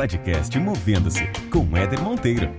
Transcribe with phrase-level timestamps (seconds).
[0.00, 2.50] podcast Movendo-se com Éder Monteiro.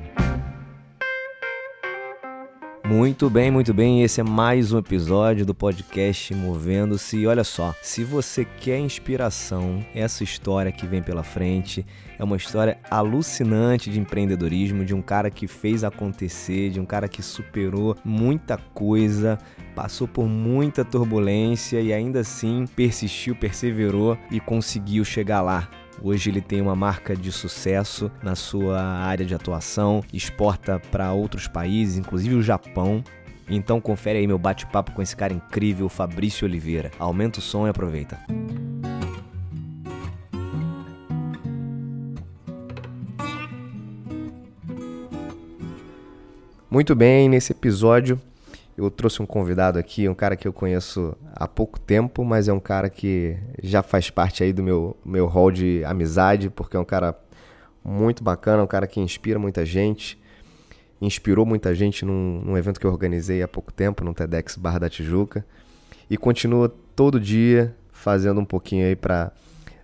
[2.86, 4.04] Muito bem, muito bem.
[4.04, 7.18] Esse é mais um episódio do podcast Movendo-se.
[7.18, 11.84] E olha só, se você quer inspiração, essa história que vem pela frente
[12.20, 17.08] é uma história alucinante de empreendedorismo, de um cara que fez acontecer, de um cara
[17.08, 19.40] que superou muita coisa,
[19.74, 25.68] passou por muita turbulência e ainda assim persistiu, perseverou e conseguiu chegar lá.
[26.04, 31.48] Hoje ele tem uma marca de sucesso na sua área de atuação, exporta para outros
[31.48, 33.04] países, inclusive o Japão.
[33.48, 36.90] Então confere aí meu bate-papo com esse cara incrível, Fabrício Oliveira.
[36.98, 38.20] Aumenta o som e aproveita.
[46.68, 48.20] Muito bem, nesse episódio
[48.84, 52.54] eu trouxe um convidado aqui, um cara que eu conheço há pouco tempo, mas é
[52.54, 56.80] um cara que já faz parte aí do meu, meu hall de amizade, porque é
[56.80, 57.16] um cara
[57.84, 60.20] muito bacana, um cara que inspira muita gente,
[61.00, 64.80] inspirou muita gente num, num evento que eu organizei há pouco tempo, no TEDx Barra
[64.80, 65.46] da Tijuca,
[66.10, 69.32] e continua todo dia fazendo um pouquinho aí para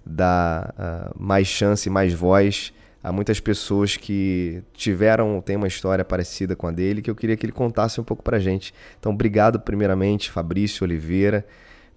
[0.05, 6.55] dar uh, mais chance, mais voz há muitas pessoas que tiveram, tem uma história parecida
[6.55, 8.73] com a dele, que eu queria que ele contasse um pouco pra gente.
[8.99, 11.45] Então, obrigado primeiramente, Fabrício Oliveira,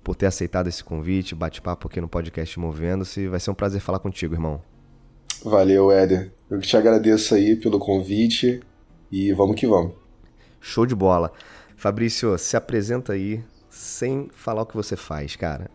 [0.02, 3.28] por ter aceitado esse convite, bate-papo aqui no podcast Movendo-se.
[3.28, 4.62] Vai ser um prazer falar contigo, irmão.
[5.44, 6.32] Valeu, Éder.
[6.50, 8.60] Eu te agradeço aí pelo convite
[9.10, 9.94] e vamos que vamos.
[10.60, 11.32] Show de bola.
[11.76, 15.70] Fabrício, se apresenta aí sem falar o que você faz, cara.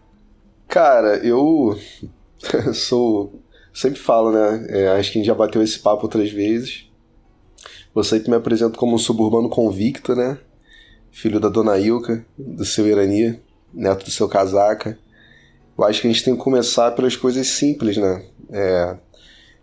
[0.67, 1.77] Cara, eu
[2.73, 3.41] sou
[3.75, 4.65] sempre falo, né?
[4.69, 6.89] É, acho que a gente já bateu esse papo outras vezes.
[7.93, 10.39] Eu sempre me apresento como um suburbano convicto, né?
[11.11, 13.39] Filho da dona Ilka, do seu Irani,
[13.73, 14.97] neto do seu casaca.
[15.77, 18.25] Eu acho que a gente tem que começar pelas coisas simples, né?
[18.49, 18.97] É,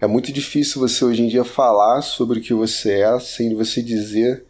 [0.03, 3.83] é muito difícil você hoje em dia falar sobre o que você é sem você
[3.83, 4.45] dizer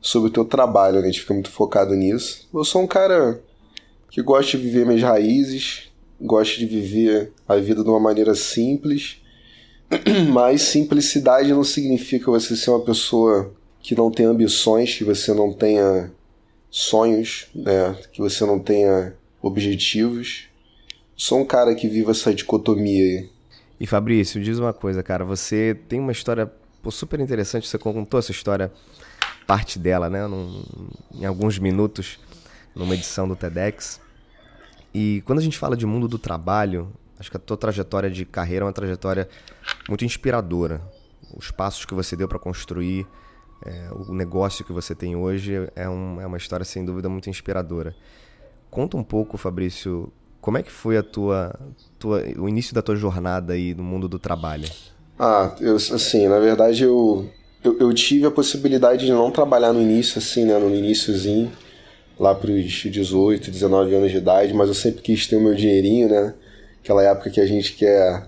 [0.00, 1.02] sobre o teu trabalho, né?
[1.02, 2.48] A gente fica muito focado nisso.
[2.52, 3.40] Eu sou um cara
[4.10, 5.85] que gosta de viver minhas raízes,
[6.20, 9.20] gosto de viver a vida de uma maneira simples,
[10.32, 15.52] mas simplicidade não significa você ser uma pessoa que não tem ambições, que você não
[15.52, 16.10] tenha
[16.70, 17.96] sonhos, né?
[18.12, 20.48] que você não tenha objetivos.
[21.16, 23.30] Sou um cara que vive essa dicotomia aí.
[23.78, 25.24] E Fabrício, diz uma coisa, cara.
[25.24, 26.50] Você tem uma história
[26.82, 27.68] pô, super interessante.
[27.68, 28.72] Você contou essa história,
[29.46, 30.26] parte dela, né?
[30.26, 30.64] Num,
[31.14, 32.18] em alguns minutos,
[32.74, 34.00] numa edição do TEDx.
[34.98, 38.24] E quando a gente fala de mundo do trabalho, acho que a tua trajetória de
[38.24, 39.28] carreira é uma trajetória
[39.90, 40.80] muito inspiradora.
[41.36, 43.06] Os passos que você deu para construir
[43.62, 47.28] é, o negócio que você tem hoje é, um, é uma história sem dúvida muito
[47.28, 47.94] inspiradora.
[48.70, 51.54] Conta um pouco, Fabrício, como é que foi a tua,
[51.98, 54.66] tua, o início da tua jornada aí no mundo do trabalho?
[55.18, 57.28] Ah, eu, assim, na verdade eu,
[57.62, 61.52] eu, eu tive a possibilidade de não trabalhar no início, assim, né, no iníciozinho
[62.18, 65.54] lá para os 18, 19 anos de idade, mas eu sempre quis ter o meu
[65.54, 66.34] dinheirinho, né?
[66.82, 68.26] Aquela época que a gente quer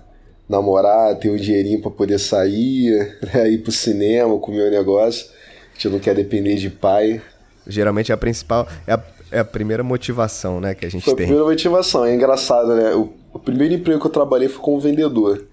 [0.48, 3.50] namorar, ter um dinheirinho para poder sair, né?
[3.50, 5.26] ir pro cinema, comer o um negócio.
[5.70, 7.22] A gente não quer depender de pai.
[7.66, 11.14] Geralmente é a principal, é a, é a primeira motivação, né, que a gente foi
[11.14, 11.24] tem.
[11.24, 12.94] a primeira motivação, é engraçado, né?
[12.94, 15.46] O, o primeiro emprego que eu trabalhei foi como vendedor.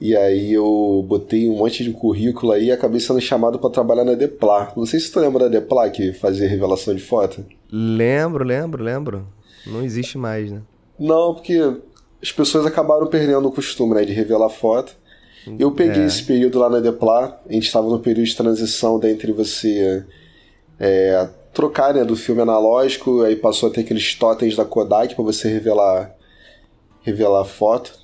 [0.00, 4.04] E aí eu botei um monte de currículo aí e acabei sendo chamado para trabalhar
[4.04, 4.72] na Deplar.
[4.76, 7.44] Não sei se tu lembra da Deplar que fazia revelação de foto.
[7.70, 9.26] Lembro, lembro, lembro.
[9.66, 10.60] Não existe mais, né?
[10.98, 11.58] Não, porque
[12.22, 14.96] as pessoas acabaram perdendo o costume, né, de revelar foto.
[15.58, 16.06] Eu peguei é.
[16.06, 20.04] esse período lá na Deplar, a gente estava no período de transição entre você
[20.78, 25.24] é, trocar né, do filme analógico, aí passou a ter aqueles totens da Kodak para
[25.24, 26.14] você revelar
[27.02, 27.96] revelar foto.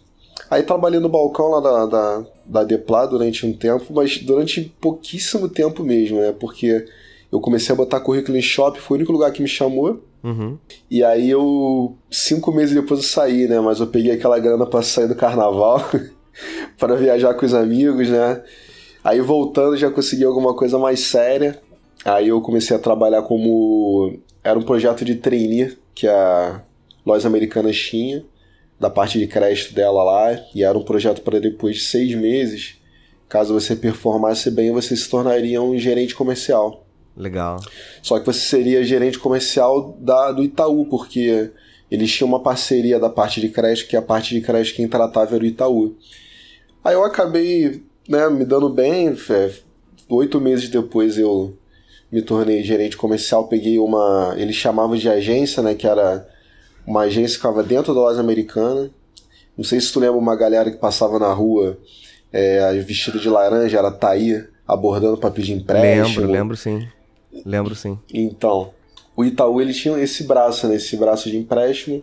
[0.51, 5.49] Aí trabalhei no balcão lá da, da, da Depla durante um tempo, mas durante pouquíssimo
[5.49, 6.33] tempo mesmo, né?
[6.39, 6.85] Porque
[7.31, 10.03] eu comecei a botar currículo em shopping, foi o único lugar que me chamou.
[10.23, 10.59] Uhum.
[10.91, 13.59] E aí eu, cinco meses depois eu saí, né?
[13.61, 15.83] Mas eu peguei aquela grana para sair do carnaval,
[16.79, 18.43] para viajar com os amigos, né?
[19.03, 21.59] Aí voltando já consegui alguma coisa mais séria.
[22.05, 24.19] Aí eu comecei a trabalhar como.
[24.45, 26.63] Era um projeto de trainee que a
[27.05, 28.25] Lojas Americanas tinha
[28.83, 32.81] da parte de crédito dela lá, e era um projeto para depois de seis meses,
[33.29, 36.85] caso você performasse bem, você se tornaria um gerente comercial.
[37.17, 37.61] Legal.
[38.03, 41.53] Só que você seria gerente comercial da, do Itaú, porque
[41.89, 45.37] eles tinham uma parceria da parte de crédito, que a parte de crédito quem tratava
[45.37, 45.95] era o Itaú.
[46.83, 49.17] Aí eu acabei né, me dando bem,
[50.09, 51.57] oito meses depois eu
[52.11, 54.35] me tornei gerente comercial, peguei uma.
[54.37, 55.73] Eles chamavam de agência, né?
[55.73, 56.27] Que era
[56.87, 58.91] uma agência que ficava dentro da loja americana.
[59.57, 61.79] Não sei se tu lembra uma galera que passava na rua
[62.33, 66.21] é, vestido de laranja, era Thaí abordando para pedir empréstimo.
[66.21, 66.89] Lembro, lembro sim.
[67.45, 67.99] Lembro sim.
[68.13, 68.73] Então,
[69.17, 72.03] o Itaú ele tinha esse braço, né, esse braço de empréstimo,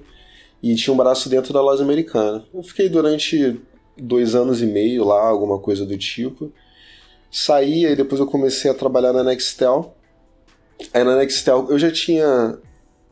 [0.61, 2.43] e tinha um braço dentro da loja americana.
[2.53, 3.59] Eu fiquei durante
[3.97, 6.51] dois anos e meio lá, alguma coisa do tipo.
[7.31, 9.95] Saí, aí depois eu comecei a trabalhar na Nextel.
[10.93, 12.57] Aí na Nextel eu já tinha,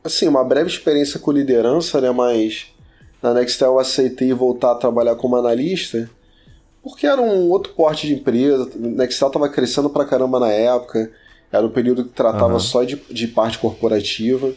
[0.07, 2.67] assim, uma breve experiência com liderança, né, mas
[3.21, 6.09] na Nextel eu aceitei voltar a trabalhar como analista,
[6.83, 8.69] porque era um outro porte de empresa.
[8.75, 11.11] Nextel estava crescendo pra caramba na época,
[11.51, 12.59] era um período que tratava uhum.
[12.59, 14.51] só de, de parte corporativa.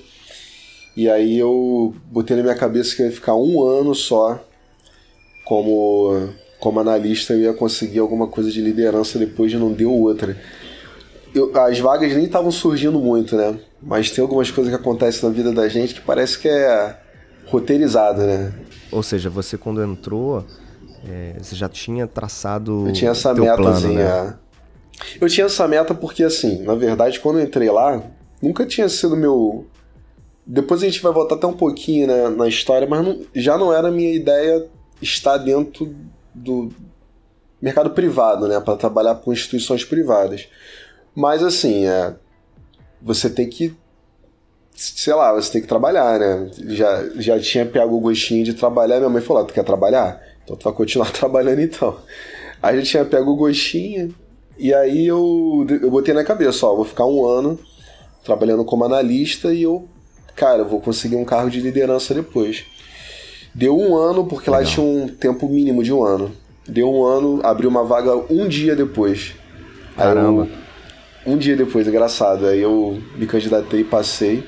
[0.96, 4.40] E aí eu botei na minha cabeça que eu ia ficar um ano só
[5.44, 10.36] como, como analista, eu ia conseguir alguma coisa de liderança depois de não deu outra.
[11.34, 13.58] Eu, as vagas nem estavam surgindo muito, né?
[13.82, 16.98] Mas tem algumas coisas que acontecem na vida da gente que parece que é
[17.46, 18.52] roteirizada, né?
[18.92, 20.44] Ou seja, você quando entrou,
[21.08, 22.86] é, você já tinha traçado.
[22.86, 24.24] Eu tinha essa metazinha.
[24.24, 24.34] Né?
[25.20, 28.02] Eu tinha essa meta porque, assim, na verdade, quando eu entrei lá,
[28.42, 29.66] nunca tinha sido meu.
[30.46, 33.72] Depois a gente vai voltar até um pouquinho né, na história, mas não, já não
[33.72, 34.66] era a minha ideia
[35.00, 35.94] estar dentro
[36.34, 36.70] do
[37.60, 40.48] mercado privado, né, para trabalhar com instituições privadas.
[41.14, 42.14] Mas, assim, é,
[43.02, 43.74] você tem que
[44.80, 46.50] sei lá, você tem que trabalhar, né?
[46.68, 50.20] Já, já tinha pego o gostinho de trabalhar, minha mãe falou: ah, tu quer trabalhar?
[50.42, 51.98] Então tu vai continuar trabalhando então.
[52.62, 54.14] Aí já tinha pego o gostinho,
[54.58, 57.58] e aí eu, eu botei na cabeça: ó, vou ficar um ano
[58.24, 59.88] trabalhando como analista e eu,
[60.34, 62.64] cara, vou conseguir um carro de liderança depois.
[63.54, 64.64] Deu um ano, porque Legal.
[64.64, 66.32] lá tinha um tempo mínimo de um ano.
[66.66, 69.34] Deu um ano, abriu uma vaga um dia depois.
[69.96, 70.44] Caramba.
[70.44, 70.59] Eu,
[71.30, 72.46] um dia depois, engraçado.
[72.46, 74.44] Aí eu me candidatei, passei.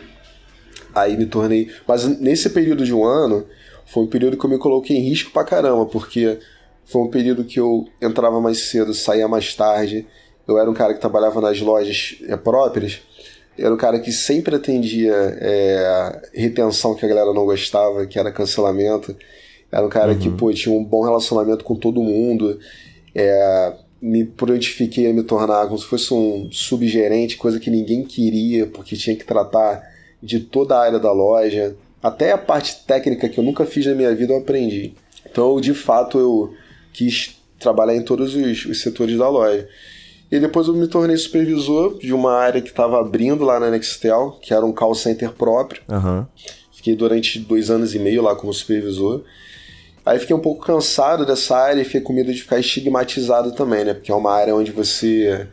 [0.94, 1.70] Aí me tornei.
[1.86, 3.46] Mas nesse período de um ano,
[3.86, 6.38] foi um período que eu me coloquei em risco pra caramba, porque
[6.84, 10.06] foi um período que eu entrava mais cedo, saía mais tarde.
[10.46, 13.00] Eu era um cara que trabalhava nas lojas é, próprias.
[13.56, 18.18] Eu era um cara que sempre atendia é, retenção que a galera não gostava, que
[18.18, 19.16] era cancelamento.
[19.70, 20.18] Era um cara uhum.
[20.18, 22.58] que, pô, tinha um bom relacionamento com todo mundo.
[23.14, 23.72] É,
[24.02, 28.96] me prontifiquei a me tornar como se fosse um subgerente, coisa que ninguém queria, porque
[28.96, 29.80] tinha que tratar
[30.20, 33.94] de toda a área da loja, até a parte técnica que eu nunca fiz na
[33.94, 34.94] minha vida eu aprendi.
[35.24, 36.52] Então, de fato, eu
[36.92, 39.68] quis trabalhar em todos os, os setores da loja.
[40.30, 44.38] E depois eu me tornei supervisor de uma área que estava abrindo lá na Nextel,
[44.42, 45.82] que era um call center próprio.
[45.88, 46.26] Uhum.
[46.72, 49.22] Fiquei durante dois anos e meio lá como supervisor.
[50.04, 53.84] Aí fiquei um pouco cansado dessa área e fiquei com medo de ficar estigmatizado também,
[53.84, 53.94] né?
[53.94, 55.46] Porque é uma área onde você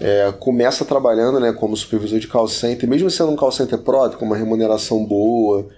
[0.00, 4.18] é, começa trabalhando né, como supervisor de call center, mesmo sendo um call center próprio,
[4.18, 5.68] com uma remuneração boa,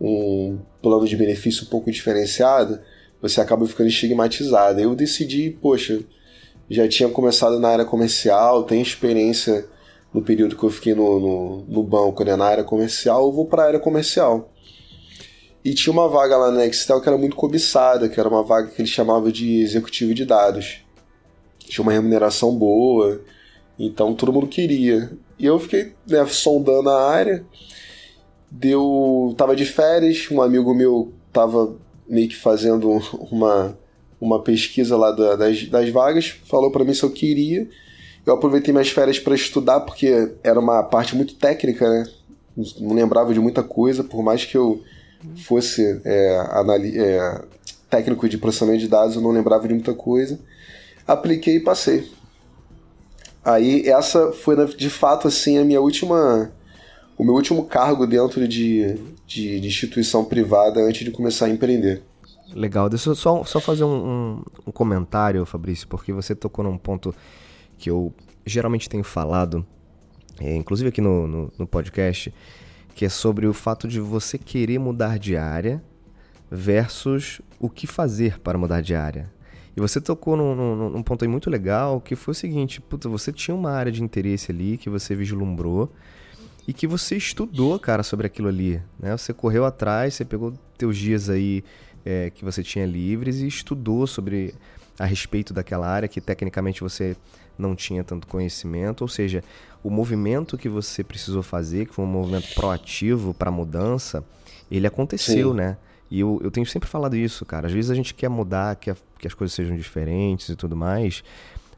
[0.00, 2.78] um plano de benefício um pouco diferenciado,
[3.20, 4.78] você acaba ficando estigmatizado.
[4.78, 6.00] Eu decidi, poxa,
[6.68, 9.66] já tinha começado na área comercial, tenho experiência
[10.12, 13.46] no período que eu fiquei no, no, no banco, né, na área comercial, eu vou
[13.46, 14.52] para a área comercial.
[15.66, 18.68] E tinha uma vaga lá na Nextel que era muito cobiçada, que era uma vaga
[18.68, 20.84] que ele chamava de executivo de dados.
[21.58, 23.20] Tinha uma remuneração boa,
[23.76, 25.10] então todo mundo queria.
[25.36, 27.44] E eu fiquei né, sondando a área.
[28.48, 29.34] Deu.
[29.36, 31.76] Tava de férias, um amigo meu tava
[32.08, 32.88] meio que fazendo
[33.32, 33.76] uma,
[34.20, 37.68] uma pesquisa lá da, das, das vagas, falou para mim se eu queria.
[38.24, 42.08] Eu aproveitei minhas férias para estudar, porque era uma parte muito técnica, né?
[42.78, 44.80] Não lembrava de muita coisa, por mais que eu
[45.36, 46.44] fosse é,
[46.96, 47.42] é,
[47.90, 50.38] técnico de processamento de dados, eu não lembrava de muita coisa.
[51.06, 52.10] Apliquei e passei.
[53.44, 56.50] Aí essa foi de fato assim a minha última
[57.16, 58.94] o meu último cargo dentro de,
[59.26, 62.02] de, de instituição privada antes de começar a empreender.
[62.54, 67.14] Legal, deixa eu só, só fazer um, um, comentário, Fabrício, porque você tocou num ponto
[67.76, 68.12] que eu
[68.44, 69.66] geralmente tenho falado,
[70.40, 72.32] é, inclusive aqui no, no, no, podcast,
[72.96, 75.84] que é sobre o fato de você querer mudar de área
[76.50, 79.30] versus o que fazer para mudar de área.
[79.76, 83.06] E você tocou num, num, num, ponto aí muito legal, que foi o seguinte, puta,
[83.06, 85.92] você tinha uma área de interesse ali que você vislumbrou
[86.66, 89.14] e que você estudou, cara, sobre aquilo ali, né?
[89.14, 91.62] Você correu atrás, você pegou teus dias aí
[92.02, 94.54] é, que você tinha livres e estudou sobre
[94.98, 97.14] a respeito daquela área que tecnicamente você
[97.58, 99.42] não tinha tanto conhecimento, ou seja,
[99.82, 104.24] o movimento que você precisou fazer, que foi um movimento proativo para mudança,
[104.70, 105.56] ele aconteceu, Sim.
[105.56, 105.76] né?
[106.10, 107.66] E eu, eu tenho sempre falado isso, cara.
[107.66, 111.24] Às vezes a gente quer mudar, quer que as coisas sejam diferentes e tudo mais,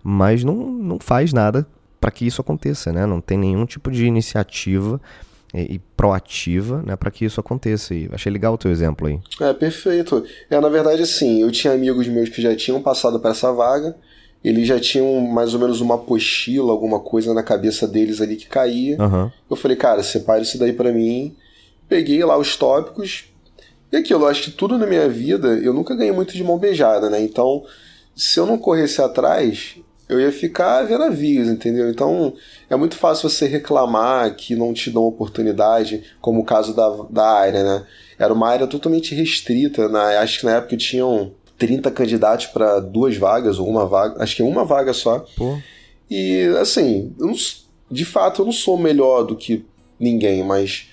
[0.03, 1.67] mas não, não faz nada
[2.01, 3.07] para que isso aconteça, né?
[3.07, 5.01] Não tem nenhum tipo de iniciativa
[5.53, 7.95] e, e proativa, né, para que isso aconteça.
[7.95, 9.19] E achei legal o teu exemplo aí.
[9.41, 10.25] É, perfeito.
[10.51, 13.97] É, na verdade, assim, eu tinha amigos meus que já tinham passado para essa vaga,
[14.49, 18.47] eles já tinham mais ou menos uma apostila, alguma coisa na cabeça deles ali que
[18.47, 18.97] caía.
[18.99, 19.31] Uhum.
[19.51, 21.37] Eu falei, cara, separa isso daí para mim.
[21.87, 23.27] Peguei lá os tópicos.
[23.93, 26.57] E aquilo, eu acho que tudo na minha vida, eu nunca ganhei muito de mão
[26.57, 27.21] beijada, né?
[27.21, 27.63] Então,
[28.17, 29.77] se eu não corresse atrás,
[30.09, 31.91] eu ia ficar vendo navios, entendeu?
[31.91, 32.33] Então
[32.71, 37.31] é muito fácil você reclamar que não te dão oportunidade, como o caso da, da
[37.31, 37.87] área, né?
[38.19, 40.17] Era uma área totalmente restrita, né?
[40.17, 44.43] acho que na época tinham 30 candidatos para duas vagas, ou uma vaga, acho que
[44.43, 45.27] uma vaga só.
[45.37, 45.59] Pô.
[46.11, 47.33] E assim, não,
[47.91, 49.65] de fato eu não sou melhor do que
[49.99, 50.89] ninguém, mas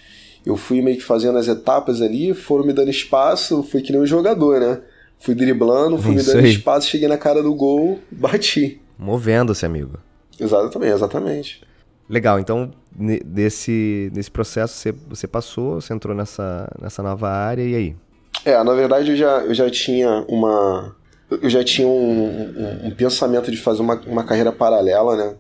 [0.46, 4.02] eu fui meio que fazendo as etapas ali, foram me dando espaço, fui que nem
[4.02, 4.82] um jogador, né?
[5.20, 6.52] Fui driblando, fui Isso me dando aí.
[6.52, 8.82] espaço, cheguei na cara do gol, bati.
[8.98, 9.98] Movendo-se, amigo.
[10.40, 11.62] Exatamente, exatamente.
[12.10, 17.76] Legal, então nesse, nesse processo você, você passou, você entrou nessa, nessa nova área e
[17.76, 17.96] aí?
[18.44, 20.96] É, na verdade eu já, eu já tinha uma.
[21.30, 25.36] Eu já tinha um, um, um pensamento de fazer uma, uma carreira paralela, né?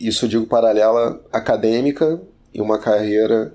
[0.00, 2.20] Isso eu digo paralela acadêmica
[2.54, 3.54] e uma carreira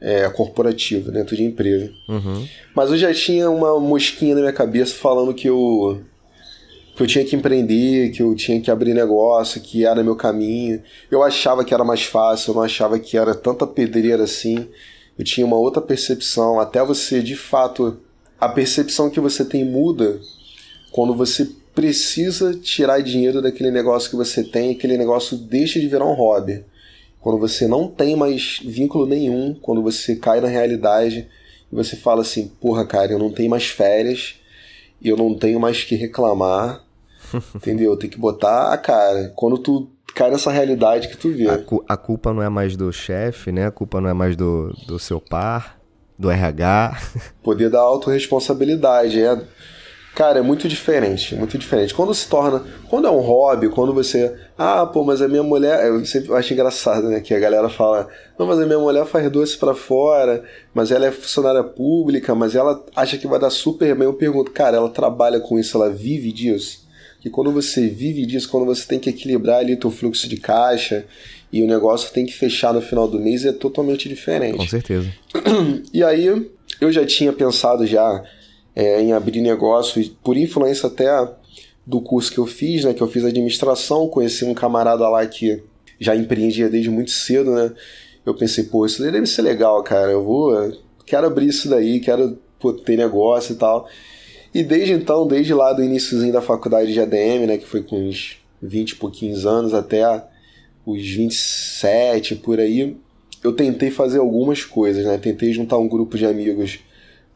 [0.00, 1.90] é, corporativa dentro de empresa.
[2.08, 2.46] Uhum.
[2.74, 6.02] Mas eu já tinha uma mosquinha na minha cabeça falando que eu
[6.94, 10.80] que eu tinha que empreender, que eu tinha que abrir negócio, que era meu caminho.
[11.10, 14.68] Eu achava que era mais fácil, eu não achava que era tanta pedreira assim.
[15.18, 17.98] Eu tinha uma outra percepção, até você, de fato,
[18.40, 20.20] a percepção que você tem muda
[20.90, 26.06] quando você precisa tirar dinheiro daquele negócio que você tem, aquele negócio deixa de virar
[26.06, 26.64] um hobby.
[27.20, 31.26] Quando você não tem mais vínculo nenhum, quando você cai na realidade
[31.72, 34.36] e você fala assim: porra, cara, eu não tenho mais férias,
[35.02, 36.84] eu não tenho mais que reclamar,
[37.54, 37.96] Entendeu?
[37.96, 39.32] Tem que botar a cara.
[39.34, 41.48] Quando tu cai nessa realidade que tu vê.
[41.48, 43.66] A, cu a culpa não é mais do chefe, né?
[43.66, 45.78] A culpa não é mais do, do seu par,
[46.18, 47.00] do RH.
[47.42, 49.20] Poder da autorresponsabilidade.
[49.20, 49.40] É,
[50.14, 51.34] cara, é muito diferente.
[51.34, 51.94] Muito diferente.
[51.94, 52.64] Quando se torna.
[52.88, 54.34] Quando é um hobby, quando você.
[54.56, 55.86] Ah, pô, mas a minha mulher.
[55.86, 57.20] Eu sempre acho engraçado, né?
[57.20, 58.08] Que a galera fala.
[58.38, 62.54] Não, mas a minha mulher faz doce para fora, mas ela é funcionária pública, mas
[62.54, 64.06] ela acha que vai dar super bem.
[64.06, 66.84] Eu pergunto, cara, ela trabalha com isso, ela vive disso?
[67.24, 71.06] que quando você vive disso, quando você tem que equilibrar ali teu fluxo de caixa
[71.54, 74.56] e o negócio tem que fechar no final do mês, é totalmente diferente.
[74.56, 75.08] Com certeza.
[75.94, 76.26] E aí
[76.80, 78.24] eu já tinha pensado já
[78.74, 81.06] é, em abrir negócio, por influência até
[81.86, 85.62] do curso que eu fiz, né, que eu fiz administração, conheci um camarada lá que
[86.00, 87.72] já empreendia desde muito cedo, né?
[88.26, 90.10] Eu pensei, pô, isso deve ser legal, cara.
[90.10, 93.88] Eu vou, quero abrir isso daí, quero pô, ter negócio e tal.
[94.52, 98.08] E desde então, desde lá do iníciozinho da faculdade de ADM, né, que foi com
[98.08, 100.02] uns 20 e pouquinhos anos até
[100.86, 102.96] os 27 por aí,
[103.42, 105.18] eu tentei fazer algumas coisas, né?
[105.18, 106.80] Tentei juntar um grupo de amigos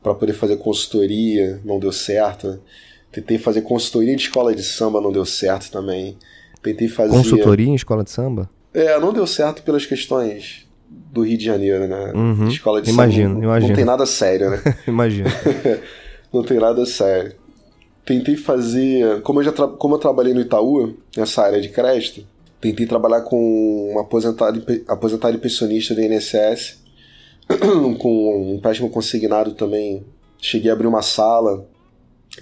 [0.03, 2.61] para poder fazer consultoria, não deu certo.
[3.13, 6.17] Tentei fazer consultoria de escola de samba, não deu certo também.
[6.63, 8.51] Tentei fazer consultoria em escola de samba?
[8.73, 12.13] É, não deu certo pelas questões do Rio de Janeiro, né?
[12.15, 12.49] Uhum.
[12.49, 13.45] Escola de imagino, samba.
[13.45, 13.69] Imagino.
[13.69, 14.63] Não tem nada sério, né?
[14.87, 15.29] imagino.
[16.33, 17.33] não tem nada sério.
[18.05, 19.21] Tentei fazer.
[19.23, 19.69] Como eu, já tra...
[19.69, 22.25] como eu trabalhei no Itaú, nessa área de crédito,
[22.61, 26.79] tentei trabalhar com um aposentado, aposentado e pensionista do INSS,
[27.99, 30.05] com um empréstimo consignado também.
[30.41, 31.67] Cheguei a abrir uma sala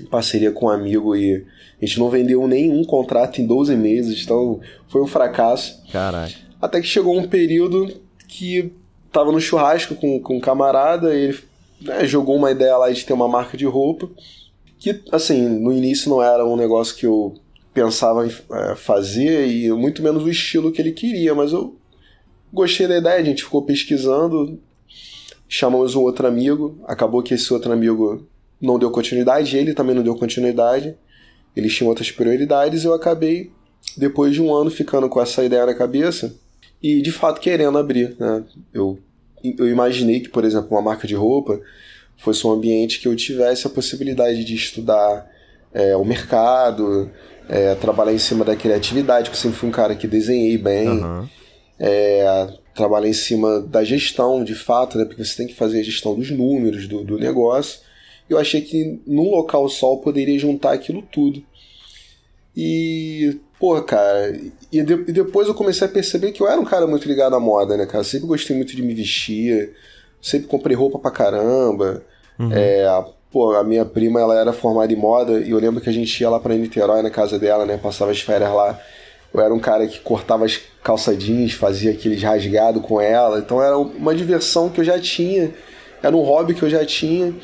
[0.00, 1.44] em parceria com um amigo e
[1.80, 5.82] a gente não vendeu nenhum contrato em 12 meses, então foi um fracasso.
[5.90, 6.34] Caralho.
[6.60, 8.72] Até que chegou um período que
[9.12, 11.38] tava no churrasco com, com um camarada e ele
[11.80, 14.08] né, jogou uma ideia lá de ter uma marca de roupa,
[14.78, 17.34] que, assim, no início não era um negócio que eu
[17.76, 21.76] pensava em é, fazer e muito menos o estilo que ele queria, mas eu
[22.50, 24.58] gostei da ideia, a gente ficou pesquisando,
[25.46, 28.26] chamamos um outro amigo, acabou que esse outro amigo
[28.58, 30.96] não deu continuidade, ele também não deu continuidade,
[31.54, 33.50] eles tinham outras prioridades eu acabei,
[33.94, 36.34] depois de um ano, ficando com essa ideia na cabeça
[36.82, 38.16] e de fato querendo abrir.
[38.18, 38.42] Né?
[38.72, 38.98] Eu
[39.58, 41.60] eu imaginei que, por exemplo, uma marca de roupa
[42.16, 45.30] fosse um ambiente que eu tivesse a possibilidade de estudar
[45.72, 47.10] é, o mercado,
[47.48, 50.88] é, trabalhar em cima da criatividade, porque eu sempre fui um cara que desenhei bem,
[50.88, 51.28] uhum.
[51.78, 55.84] é, trabalhar em cima da gestão, de fato, né, porque você tem que fazer a
[55.84, 57.80] gestão dos números do, do negócio.
[58.28, 61.42] Eu achei que num local só eu poderia juntar aquilo tudo.
[62.56, 64.38] E Pô, cara,
[64.70, 67.34] e, de, e, depois eu comecei a perceber que eu era um cara muito ligado
[67.34, 68.04] à moda, né, cara?
[68.04, 69.72] Sempre gostei muito de me vestir,
[70.20, 72.04] sempre comprei roupa pra caramba.
[72.38, 72.52] Uhum.
[72.52, 72.86] É,
[73.36, 76.18] pô, a minha prima, ela era formada em moda e eu lembro que a gente
[76.18, 77.76] ia lá pra Niterói, na casa dela, né?
[77.76, 78.80] Passava as férias lá.
[79.34, 83.38] Eu era um cara que cortava as calça jeans, fazia aqueles rasgados com ela.
[83.38, 85.52] Então era uma diversão que eu já tinha,
[86.02, 87.34] era um hobby que eu já tinha.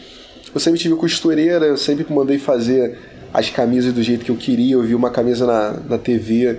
[0.54, 2.99] Eu sempre tive costureira, eu sempre mandei fazer
[3.30, 4.76] as camisas do jeito que eu queria.
[4.76, 6.58] Eu vi uma camisa na, na TV,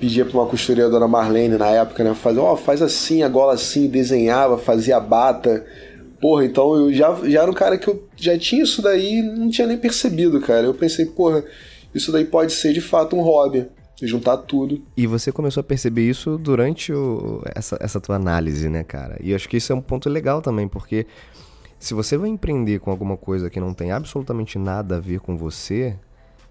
[0.00, 2.14] pedia para uma costureira, dona Marlene, na época, né?
[2.14, 5.64] Fazer, ó, oh, faz assim, a gola assim, desenhava, fazia bata.
[6.20, 9.50] Porra, então eu já, já era um cara que eu já tinha isso daí não
[9.50, 10.66] tinha nem percebido, cara.
[10.66, 11.42] Eu pensei, porra,
[11.92, 13.66] isso daí pode ser de fato um hobby.
[14.00, 14.82] Juntar tudo.
[14.96, 19.16] E você começou a perceber isso durante o, essa, essa tua análise, né, cara?
[19.22, 21.06] E acho que isso é um ponto legal também, porque
[21.78, 25.36] se você vai empreender com alguma coisa que não tem absolutamente nada a ver com
[25.36, 25.96] você,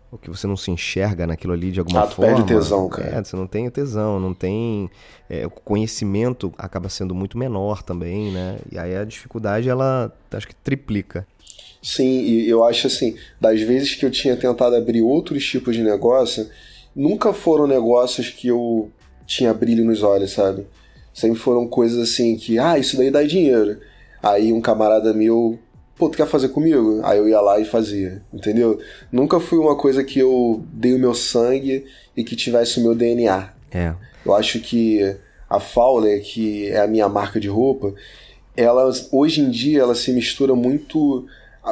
[0.10, 2.36] ou que você não se enxerga naquilo ali de alguma ah, forma.
[2.36, 3.18] perde tesão, cara.
[3.18, 4.90] É, você não tem tesão, não tem.
[5.30, 8.60] É, o conhecimento acaba sendo muito menor também, né?
[8.72, 11.28] E aí a dificuldade, ela acho que triplica.
[11.82, 15.84] Sim, e eu acho assim, das vezes que eu tinha tentado abrir outros tipos de
[15.84, 16.48] negócio,
[16.96, 18.92] nunca foram negócios que eu
[19.26, 20.68] tinha brilho nos olhos, sabe?
[21.14, 23.80] Sempre foram coisas assim que, ah, isso daí dá dinheiro.
[24.22, 25.58] Aí um camarada meu
[26.02, 27.00] pô, tu quer fazer comigo?
[27.04, 28.80] Aí eu ia lá e fazia, entendeu?
[29.12, 31.86] Nunca foi uma coisa que eu dei o meu sangue
[32.18, 33.54] e que tivesse o meu DNA.
[33.72, 33.94] É.
[34.26, 35.16] Eu acho que
[35.48, 37.94] a Fowler, que é a minha marca de roupa,
[38.58, 41.28] ela hoje em dia ela se mistura muito.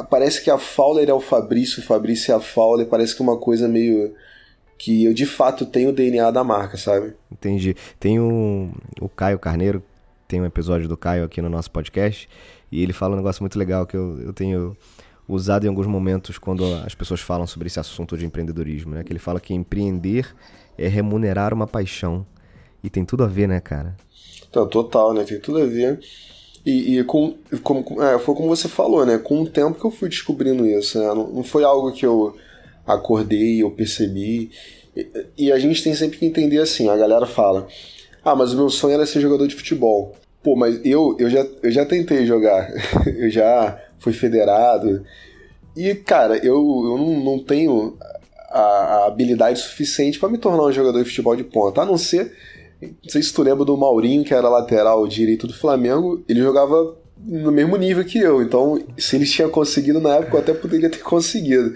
[0.08, 3.24] Parece que a Fowler é o Fabrício, o Fabrício é a Fowler, parece que é
[3.24, 4.14] uma coisa meio
[4.78, 7.14] que eu de fato tenho o DNA da marca, sabe?
[7.30, 7.76] Entendi.
[7.98, 8.70] Tem o,
[9.00, 9.82] o Caio Carneiro,
[10.26, 12.28] tem um episódio do Caio aqui no nosso podcast,
[12.70, 14.76] e ele fala um negócio muito legal que eu, eu tenho
[15.28, 19.04] usado em alguns momentos quando as pessoas falam sobre esse assunto de empreendedorismo, né?
[19.04, 20.34] Que ele fala que empreender
[20.78, 22.26] é remunerar uma paixão.
[22.82, 23.96] E tem tudo a ver, né, cara?
[24.48, 25.24] Então, total, né?
[25.24, 26.00] Tem tudo a ver.
[26.64, 29.18] E, e com, com é, foi como você falou, né?
[29.18, 31.06] Com o tempo que eu fui descobrindo isso, né?
[31.06, 32.36] Não, não foi algo que eu
[32.86, 34.50] acordei, eu percebi.
[34.94, 37.66] E, e, a gente tem sempre que entender assim, a galera fala,
[38.24, 40.14] ah, mas o meu sonho era ser jogador de futebol.
[40.42, 42.70] Pô, mas eu, eu, já, eu já tentei jogar.
[43.06, 45.04] eu já fui federado.
[45.76, 47.96] E, cara, eu, eu não, não tenho
[48.50, 51.82] a, a habilidade suficiente para me tornar um jogador de futebol de ponta.
[51.82, 52.32] A não ser.
[52.80, 56.22] Não sei se tu lembra do Maurinho, que era lateral direito do Flamengo.
[56.28, 58.42] Ele jogava no mesmo nível que eu.
[58.42, 61.74] Então, se ele tinha conseguido na época, eu até poderia ter conseguido.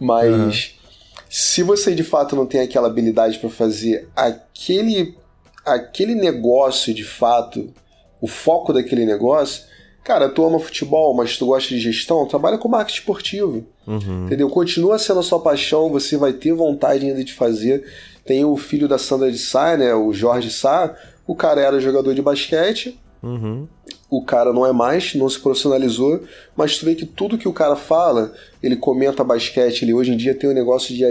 [0.00, 0.28] Mas.
[0.34, 0.82] Uhum.
[1.28, 5.16] Se você de fato não tem aquela habilidade para fazer aquele
[5.64, 7.72] aquele negócio de fato
[8.20, 9.64] o foco daquele negócio,
[10.04, 13.66] cara, tu ama futebol, mas tu gosta de gestão, trabalha com marketing esportivo.
[13.86, 14.26] Uhum.
[14.26, 14.48] Entendeu?
[14.48, 17.84] Continua sendo a sua paixão, você vai ter vontade ainda de fazer.
[18.24, 19.94] Tem o filho da Sandra de Sá, né?
[19.94, 20.94] O Jorge Sá.
[21.26, 22.98] O cara era jogador de basquete.
[23.22, 23.68] Uhum.
[24.10, 26.22] O cara não é mais, não se profissionalizou,
[26.56, 30.16] mas tu vê que tudo que o cara fala, ele comenta basquete, ele hoje em
[30.16, 31.04] dia tem um negócio de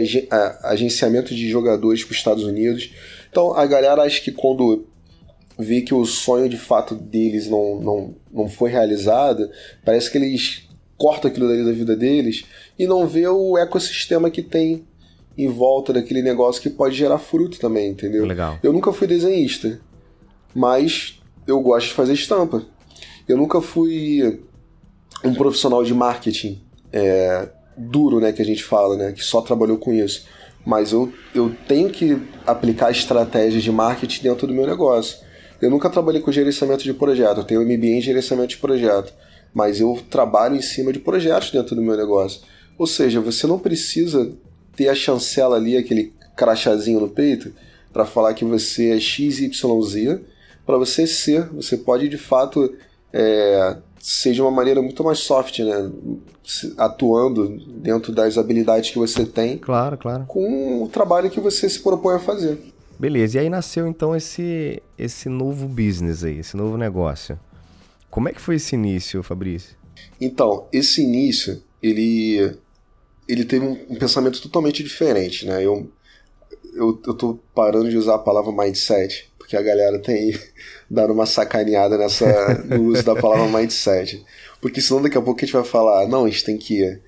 [0.62, 2.92] agenciamento de jogadores para os Estados Unidos.
[3.30, 4.86] Então a galera acha que quando
[5.58, 9.50] vê que o sonho de fato deles não, não, não foi realizado,
[9.86, 12.46] parece que eles cortam aquilo dali da vida deles
[12.78, 14.86] e não vê o ecossistema que tem
[15.38, 18.26] em volta daquele negócio que pode gerar fruto também, entendeu?
[18.26, 18.60] Legal.
[18.62, 19.80] Eu nunca fui desenhista,
[20.54, 22.64] mas eu gosto de fazer estampa.
[23.28, 24.42] Eu nunca fui
[25.24, 29.78] um profissional de marketing é, duro, né, que a gente fala, né, que só trabalhou
[29.78, 30.26] com isso.
[30.66, 35.18] Mas eu, eu tenho que aplicar estratégias de marketing dentro do meu negócio.
[35.62, 39.14] Eu nunca trabalhei com gerenciamento de projeto, eu tenho MBA em gerenciamento de projeto,
[39.54, 42.42] mas eu trabalho em cima de projetos dentro do meu negócio.
[42.78, 44.32] Ou seja, você não precisa
[44.76, 47.54] ter a chancela ali, aquele crachazinho no peito,
[47.92, 50.22] para falar que você é XYZ,
[50.66, 51.48] para você ser.
[51.50, 52.74] Você pode de fato
[53.12, 55.92] é, ser de uma maneira muito mais soft, né?
[56.78, 59.58] Atuando dentro das habilidades que você tem.
[59.58, 60.26] Claro, claro.
[60.26, 62.60] Com o trabalho que você se propõe a fazer.
[63.00, 67.40] Beleza, e aí nasceu então esse, esse novo business aí, esse novo negócio.
[68.12, 69.76] Como é que foi esse início, Fabrício?
[70.20, 72.56] Então, esse início, ele,
[73.32, 75.66] ele teve um, um pensamento totalmente diferente, né?
[75.66, 75.90] Eu,
[76.74, 80.38] eu, eu tô parando de usar a palavra mindset, porque a galera tem
[80.92, 84.22] dado uma sacaneada nessa, no uso da palavra mindset.
[84.60, 87.00] Porque senão daqui a pouco a gente vai falar, não, a gente tem que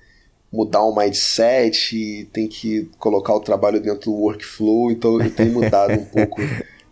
[0.50, 5.92] mudar um mindset, tem que colocar o trabalho dentro do workflow, então eu tenho mudado
[5.92, 6.40] um pouco.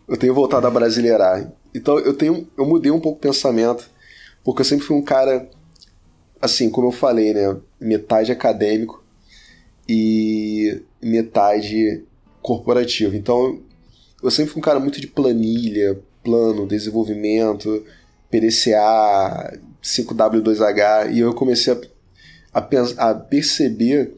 [0.06, 1.50] Eu tenho voltado a brasileirar.
[1.74, 3.88] Então eu tenho eu mudei um pouco o pensamento,
[4.44, 5.48] porque eu sempre fui um cara
[6.40, 9.01] assim, como eu falei, né, metade acadêmico
[9.92, 12.02] e metade
[12.40, 13.14] corporativo.
[13.16, 13.60] Então
[14.22, 17.84] eu sempre fui um cara muito de planilha, plano, desenvolvimento,
[18.30, 21.80] PDCA, 5W2H, e eu comecei a
[22.52, 24.12] a, a perceber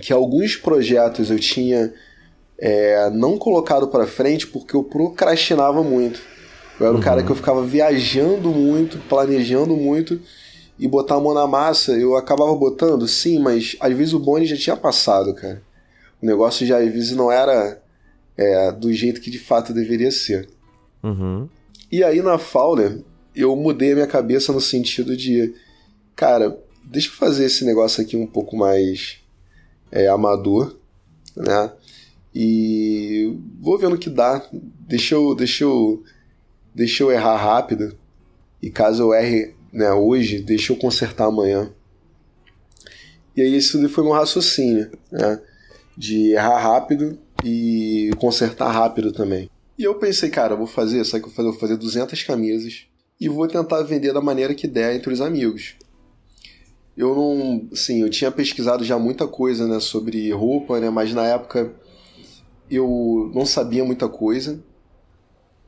[0.00, 1.92] que alguns projetos eu tinha
[2.58, 6.20] é, não colocado para frente porque eu procrastinava muito.
[6.78, 7.02] Eu era um uhum.
[7.02, 10.20] cara que eu ficava viajando muito, planejando muito
[10.78, 14.46] e botar a mão na massa, eu acabava botando, sim, mas às vezes o bonde
[14.46, 15.62] já tinha passado, cara.
[16.22, 17.80] O negócio já às vezes não era
[18.36, 20.48] é, do jeito que de fato deveria ser.
[21.02, 21.48] Uhum.
[21.90, 23.00] E aí na Fowler,
[23.34, 25.54] eu mudei a minha cabeça no sentido de,
[26.14, 29.18] cara, deixa eu fazer esse negócio aqui um pouco mais
[29.90, 30.76] é, amador,
[31.34, 31.72] né?
[32.34, 34.46] E vou vendo o que dá.
[34.52, 36.02] Deixa eu, deixa eu,
[36.74, 37.96] deixa eu errar rápido.
[38.60, 41.70] E caso eu erre né, hoje, deixa eu consertar amanhã.
[43.36, 45.38] E aí isso foi um raciocínio, né?
[45.94, 49.50] De errar rápido e consertar rápido também.
[49.78, 52.86] E eu pensei, cara, vou fazer, sabe que eu vou fazer 200 camisas
[53.20, 55.74] e vou tentar vender da maneira que der entre os amigos.
[56.96, 61.26] Eu não, sim, eu tinha pesquisado já muita coisa, né, sobre roupa, né, mas na
[61.26, 61.74] época
[62.70, 64.58] eu não sabia muita coisa.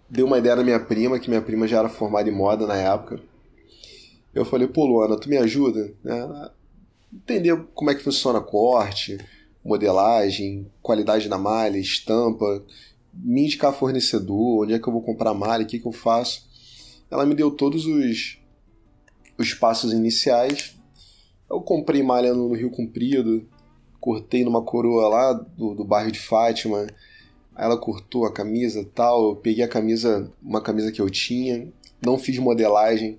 [0.09, 2.77] Dei uma ideia na minha prima, que minha prima já era formada em moda na
[2.77, 3.21] época.
[4.35, 6.51] Eu falei, pô, Luana, tu me ajuda, né,
[7.13, 9.19] entender como é que funciona corte,
[9.65, 12.65] modelagem, qualidade da malha, estampa,
[13.13, 16.49] me indicar fornecedor, onde é que eu vou comprar malha, o que, que eu faço.
[17.11, 18.39] Ela me deu todos os,
[19.37, 20.77] os passos iniciais.
[21.51, 23.49] Eu comprei malha no, Rio Comprido,
[24.01, 26.87] cortei numa coroa lá do, do bairro de Fátima.
[27.57, 29.31] Ela cortou a camisa tal.
[29.31, 31.73] Eu peguei a camisa, uma camisa que eu tinha,
[32.05, 33.19] não fiz modelagem.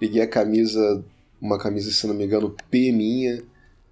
[0.00, 1.04] Peguei a camisa,
[1.40, 3.40] uma camisa, se não me engano, P minha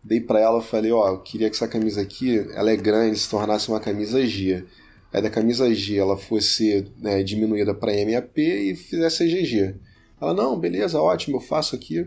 [0.03, 3.29] dei para ela, falei, ó, eu queria que essa camisa aqui, ela é grande, se
[3.29, 4.65] tornasse uma camisa G.
[5.13, 9.75] Aí da camisa G ela fosse né, diminuída para MAP e fizesse a GG.
[10.21, 12.07] Ela, não, beleza, ótimo, eu faço aqui.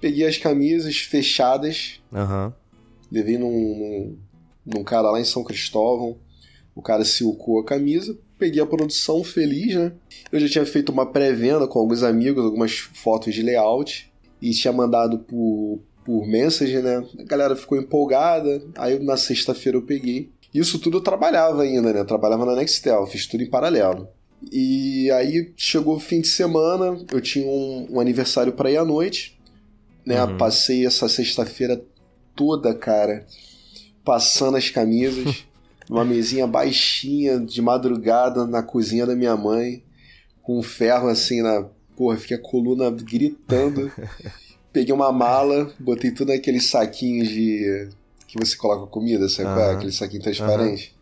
[0.00, 2.52] Peguei as camisas fechadas, uhum.
[3.10, 4.18] levei num, num,
[4.66, 6.16] num, cara lá em São Cristóvão,
[6.74, 9.92] o cara silcou a camisa, peguei a produção feliz, né?
[10.30, 14.72] Eu já tinha feito uma pré-venda com alguns amigos, algumas fotos de layout, e tinha
[14.72, 17.06] mandado por, por message, né?
[17.18, 18.62] A galera ficou empolgada.
[18.76, 20.30] Aí na sexta-feira eu peguei.
[20.52, 22.00] Isso tudo eu trabalhava ainda, né?
[22.00, 24.08] Eu trabalhava na Nextel, fiz tudo em paralelo.
[24.50, 28.84] E aí chegou o fim de semana, eu tinha um, um aniversário para ir à
[28.84, 29.38] noite,
[30.04, 30.22] né?
[30.24, 30.36] Uhum.
[30.36, 31.82] Passei essa sexta-feira
[32.34, 33.24] toda, cara,
[34.04, 35.44] passando as camisas,
[35.88, 39.82] numa mesinha baixinha de madrugada na cozinha da minha mãe,
[40.42, 41.66] com um ferro assim na.
[41.96, 43.90] Porra, fiquei a coluna gritando.
[44.72, 47.88] Peguei uma mala, botei tudo naqueles saquinhos de.
[48.26, 49.48] que você coloca comida, sabe?
[49.48, 49.70] Uhum.
[49.76, 50.96] Aquele saquinho transparente.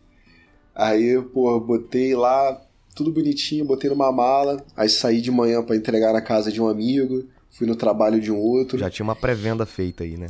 [0.75, 2.61] Aí, pô, botei lá,
[2.95, 4.63] tudo bonitinho, botei numa mala.
[4.75, 7.25] Aí saí de manhã para entregar na casa de um amigo.
[7.49, 8.77] Fui no trabalho de um outro.
[8.77, 10.27] Já tinha uma pré-venda feita aí, né?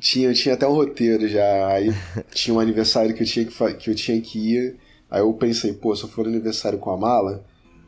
[0.00, 1.68] Tinha, tinha até um roteiro já.
[1.68, 1.94] Aí
[2.34, 4.76] tinha um aniversário que eu tinha que, que eu tinha que ir.
[5.10, 7.44] Aí eu pensei, pô, se eu for aniversário com a mala,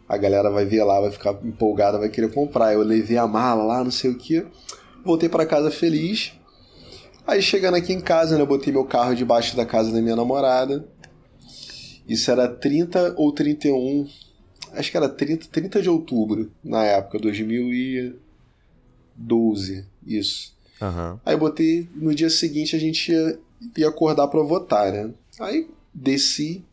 [0.09, 2.75] a galera vai ver lá, vai ficar empolgada, vai querer comprar.
[2.75, 4.45] Eu levei a mala lá, não sei o que.
[5.05, 6.33] Voltei para casa feliz.
[7.27, 10.17] Aí chegando aqui em casa, né, eu botei meu carro debaixo da casa da minha
[10.17, 10.85] namorada.
[12.07, 14.07] Isso era 30 ou 31,
[14.73, 20.53] acho que era 30, 30 de outubro, na época, 2012, isso.
[20.83, 21.19] Uhum.
[21.25, 23.39] Aí eu botei, no dia seguinte a gente ia,
[23.77, 25.11] ia acordar para votar, né?
[25.39, 26.65] Aí desci,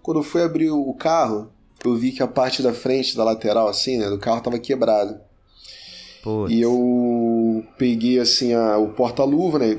[0.00, 1.50] quando eu fui abrir o carro,
[1.84, 5.24] eu vi que a parte da frente, da lateral, assim, né, do carro tava quebrada.
[6.22, 6.52] Putz.
[6.52, 9.76] E eu peguei assim a, o porta-luva, né?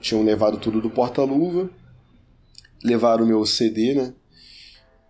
[0.00, 1.68] Tinham levado tudo do porta-luva.
[2.82, 4.12] Levaram o meu CD, né?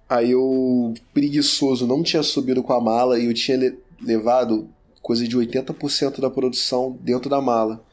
[0.09, 4.69] Aí eu, preguiçoso, não tinha subido com a mala e eu tinha le levado
[5.05, 7.85] coisa de 80% da produção dentro da mala.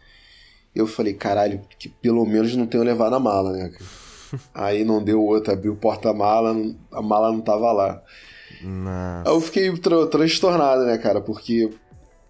[0.74, 3.74] Eu falei, caralho, que pelo menos não tenho levado a mala, né?
[4.56, 6.56] Aí não deu outra, abri o porta-mala,
[6.90, 8.02] a mala não tava lá.
[9.26, 11.20] Aí eu fiquei tra transtornado, né, cara?
[11.20, 11.70] Porque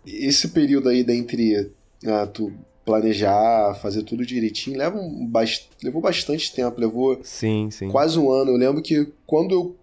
[0.04, 1.72] esse período aí dentre
[2.08, 2.52] ah, tu
[2.84, 5.70] planejar, fazer tudo direitinho, leva um, bast...
[5.84, 7.90] levou bastante tempo, levou sim, sim.
[7.92, 8.50] quase um ano.
[8.50, 9.76] Eu lembro que quando eu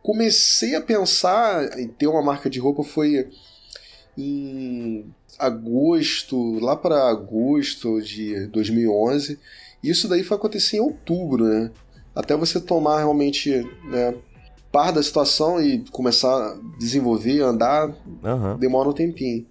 [0.00, 3.28] comecei a pensar em ter uma marca de roupa foi
[4.16, 5.06] em
[5.38, 9.38] agosto, lá para agosto de 2011.
[9.82, 11.70] Isso daí foi acontecer em outubro, né?
[12.14, 13.50] Até você tomar realmente
[13.84, 14.14] né,
[14.70, 18.56] par da situação e começar a desenvolver, andar, uhum.
[18.58, 19.46] demora um tempinho.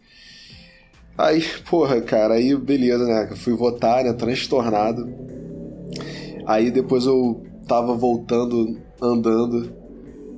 [1.17, 3.36] Aí, porra, cara, aí beleza, né?
[3.36, 4.13] Fui votar, né?
[4.13, 5.08] Transtornado.
[6.45, 9.73] Aí depois eu tava voltando, andando,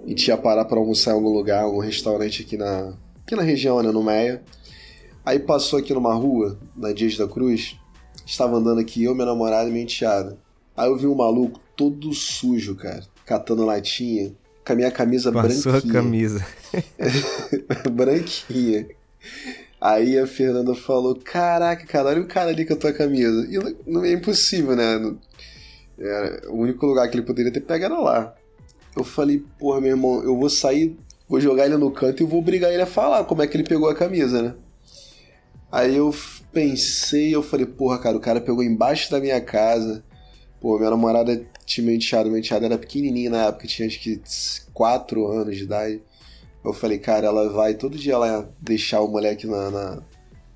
[0.06, 2.94] e tinha parar pra almoçar em algum lugar, um restaurante aqui na,
[3.26, 3.92] aqui na região, né?
[3.92, 4.44] No Meia.
[5.26, 7.78] Aí passou aqui numa rua, na Dias da Cruz,
[8.26, 10.38] estava andando aqui eu, minha namorada e minha enteada.
[10.78, 14.34] Aí eu vi um maluco todo sujo, cara, catando latinha,
[14.66, 15.62] com a minha camisa a branquinha.
[15.62, 16.46] sua camisa.
[17.92, 18.88] branquinha.
[19.82, 23.48] Aí a Fernanda falou: Caraca, cara, olha o cara ali com a tua camisa.
[23.50, 23.58] E
[23.90, 24.98] não, é impossível, né?
[25.00, 25.18] Não-
[25.98, 28.36] é, o único lugar que ele poderia ter pego era lá.
[28.96, 30.96] Eu falei: Porra, meu irmão, eu vou sair,
[31.28, 33.64] vou jogar ele no canto e vou obrigar ele a falar como é que ele
[33.64, 34.54] pegou a camisa, né?
[35.72, 36.14] Aí eu
[36.52, 40.04] pensei, eu falei: Porra, cara, o cara pegou embaixo da minha casa.
[40.62, 44.22] Pô, minha namorada tinha meu enteado, meu enteado era pequenininho na época, tinha acho que
[44.74, 46.02] 4 anos de idade.
[46.64, 50.04] Eu falei, cara, ela vai todo dia lá deixar o moleque na, na,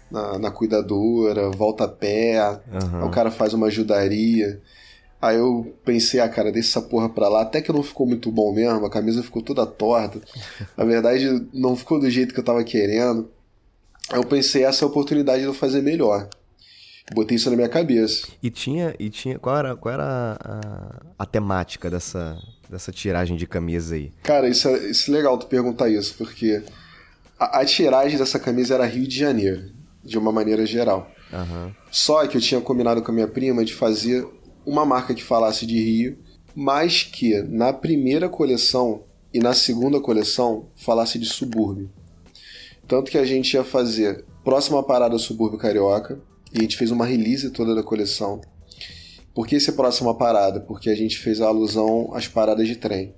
[0.09, 2.57] na, na cuidadora, volta a pé, aí
[3.05, 4.61] o cara faz uma ajudaria.
[5.21, 7.41] Aí eu pensei, ah, cara, deixa essa porra pra lá.
[7.41, 10.21] Até que não ficou muito bom mesmo, a camisa ficou toda torta.
[10.77, 13.29] Na verdade, não ficou do jeito que eu tava querendo.
[14.09, 16.29] Aí eu pensei, essa é a oportunidade de eu fazer melhor.
[17.13, 18.27] Botei isso na minha cabeça.
[18.41, 19.37] E tinha, e tinha.
[19.39, 22.37] Qual era, qual era a, a temática dessa,
[22.69, 24.11] dessa tiragem de camisa aí?
[24.23, 26.63] Cara, isso é, isso é legal tu perguntar isso, porque
[27.37, 29.71] a, a tiragem dessa camisa era Rio de Janeiro,
[30.03, 31.11] de uma maneira geral.
[31.33, 31.75] Aham.
[31.91, 34.27] Só que eu tinha combinado com a minha prima de fazer
[34.69, 36.17] uma marca que falasse de Rio,
[36.55, 39.03] mas que na primeira coleção
[39.33, 41.89] e na segunda coleção falasse de subúrbio.
[42.87, 46.19] Tanto que a gente ia fazer próxima parada subúrbio carioca,
[46.53, 48.41] e a gente fez uma release toda da coleção.
[49.33, 50.59] Por que esse próxima parada?
[50.59, 53.13] Porque a gente fez a alusão às paradas de trem.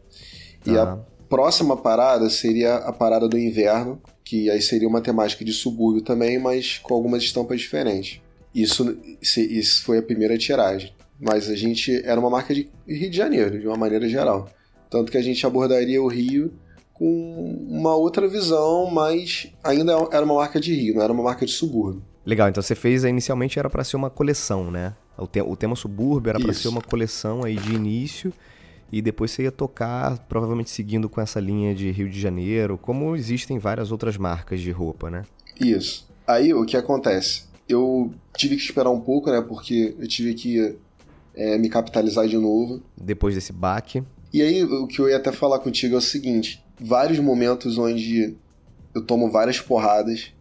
[0.66, 0.84] E Tá.
[0.84, 0.98] a
[1.30, 6.38] próxima parada seria a parada do inverno, que aí seria uma temática de subúrbio também,
[6.38, 8.22] mas com algumas estampas diferentes.
[8.54, 10.94] Isso, isso foi a primeira tiragem.
[11.22, 14.50] Mas a gente era uma marca de Rio de Janeiro, de uma maneira geral.
[14.90, 16.52] Tanto que a gente abordaria o Rio
[16.94, 21.46] com uma outra visão, mas ainda era uma marca de Rio, não era uma marca
[21.46, 22.04] de subúrbio.
[22.26, 24.94] Legal, então você fez inicialmente era pra ser uma coleção, né?
[25.18, 26.62] O, te- o tema subúrbio era Isso.
[26.64, 28.32] ser uma coleção aí de início
[28.92, 33.16] e depois você ia tocar, provavelmente seguindo com essa linha de Rio de Janeiro, como
[33.16, 35.24] existem várias outras marcas de roupa, né?
[35.60, 36.08] Isso.
[36.28, 37.46] Aí o que acontece?
[37.68, 39.42] Eu tive que esperar um pouco, né?
[39.42, 40.76] Porque eu tive que
[41.36, 42.82] é, me capitalizar de novo.
[42.98, 44.04] Depois desse baque.
[44.34, 48.36] E aí, o que eu ia até falar contigo é o seguinte: vários momentos onde
[48.94, 50.32] eu tomo várias porradas,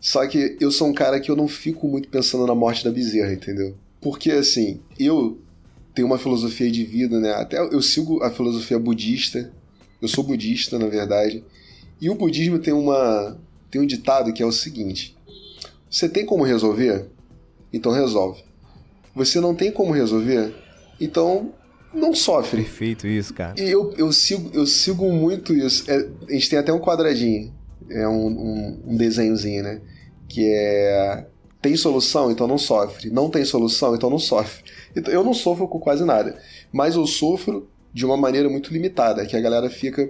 [0.00, 2.90] só que eu sou um cara que eu não fico muito pensando na morte da
[2.90, 3.74] bezerra, entendeu?
[4.00, 5.38] Porque, assim, eu
[5.94, 7.32] tenho uma filosofia de vida, né?
[7.32, 9.52] Até eu sigo a filosofia budista,
[10.00, 11.44] eu sou budista, na verdade,
[12.00, 13.36] e o budismo tem uma
[13.70, 15.16] tem um ditado que é o seguinte:
[15.90, 17.06] você tem como resolver?
[17.72, 18.42] Então resolve.
[19.24, 20.54] Você não tem como resolver?
[21.00, 21.52] Então
[21.92, 22.62] não sofre.
[22.62, 23.54] Perfeito isso, cara.
[23.60, 25.90] E eu, eu, sigo, eu sigo muito isso.
[25.90, 27.52] É, a gente tem até um quadradinho,
[27.90, 29.80] é um, um, um desenhozinho, né?
[30.28, 31.26] Que é.
[31.60, 33.10] Tem solução, então não sofre.
[33.10, 34.64] Não tem solução, então não sofre.
[34.96, 36.38] Então, eu não sofro com quase nada.
[36.72, 40.08] Mas eu sofro de uma maneira muito limitada, que a galera fica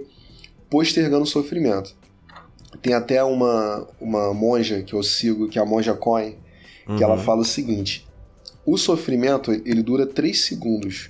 [0.69, 1.93] postergando o sofrimento.
[2.81, 6.37] Tem até uma, uma monja que eu sigo, que é a monja Coin,
[6.95, 7.21] que ela Uhum.
[7.23, 8.07] fala o seguinte:
[8.65, 11.09] o sofrimento ele dura 3 segundos.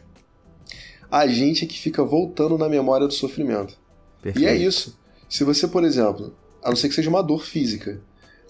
[1.09, 3.77] A gente é que fica voltando na memória do sofrimento.
[4.21, 4.45] Perfeito.
[4.45, 4.97] E é isso.
[5.27, 6.33] Se você, por exemplo,
[6.63, 7.99] a não ser que seja uma dor física.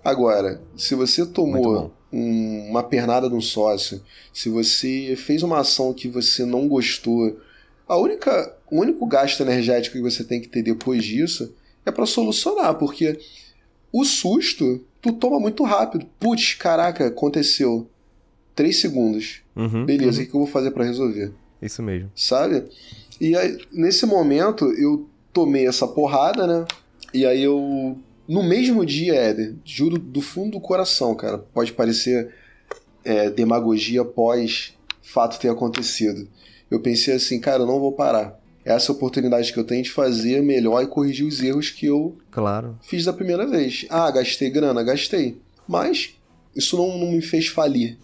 [0.03, 4.01] Agora, se você tomou um- uma pernada de um sócio,
[4.33, 7.39] se você fez uma ação que você não gostou,
[7.87, 11.53] a única, o único gasto energético que você tem que ter depois disso
[11.85, 13.19] é pra solucionar, porque
[13.91, 16.05] o susto tu toma muito rápido.
[16.19, 17.89] Putz, caraca, aconteceu.
[18.61, 19.41] Três segundos.
[19.55, 20.23] Uhum, Beleza, uhum.
[20.23, 21.31] o que eu vou fazer pra resolver?
[21.59, 22.11] Isso mesmo.
[22.15, 22.65] sabe?
[23.19, 26.65] E aí, nesse momento, eu tomei essa porrada, né?
[27.11, 27.97] E aí eu.
[28.27, 32.29] No mesmo dia, Éder, juro do fundo do coração, cara, pode parecer
[33.03, 36.27] é, demagogia pós fato ter acontecido.
[36.69, 38.39] Eu pensei assim, cara, eu não vou parar.
[38.63, 42.15] Essa é oportunidade que eu tenho de fazer melhor e corrigir os erros que eu
[42.29, 42.77] Claro.
[42.83, 43.87] fiz da primeira vez.
[43.89, 44.83] Ah, gastei grana?
[44.83, 45.39] Gastei.
[45.67, 46.15] Mas
[46.55, 47.97] isso não, não me fez falir.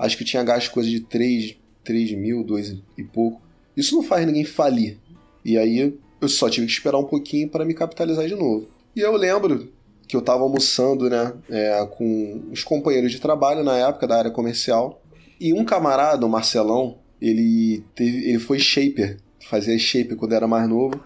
[0.00, 3.42] Acho que tinha gasto coisa de 3, 3 mil, 2 e pouco.
[3.76, 4.96] Isso não faz ninguém falir.
[5.44, 8.66] E aí eu só tive que esperar um pouquinho para me capitalizar de novo.
[8.96, 9.68] E eu lembro
[10.08, 14.30] que eu tava almoçando, né, é, com os companheiros de trabalho na época da área
[14.30, 15.02] comercial.
[15.38, 20.66] E um camarada, o Marcelão, ele, teve, ele foi shaper, fazia shaper quando era mais
[20.66, 20.98] novo,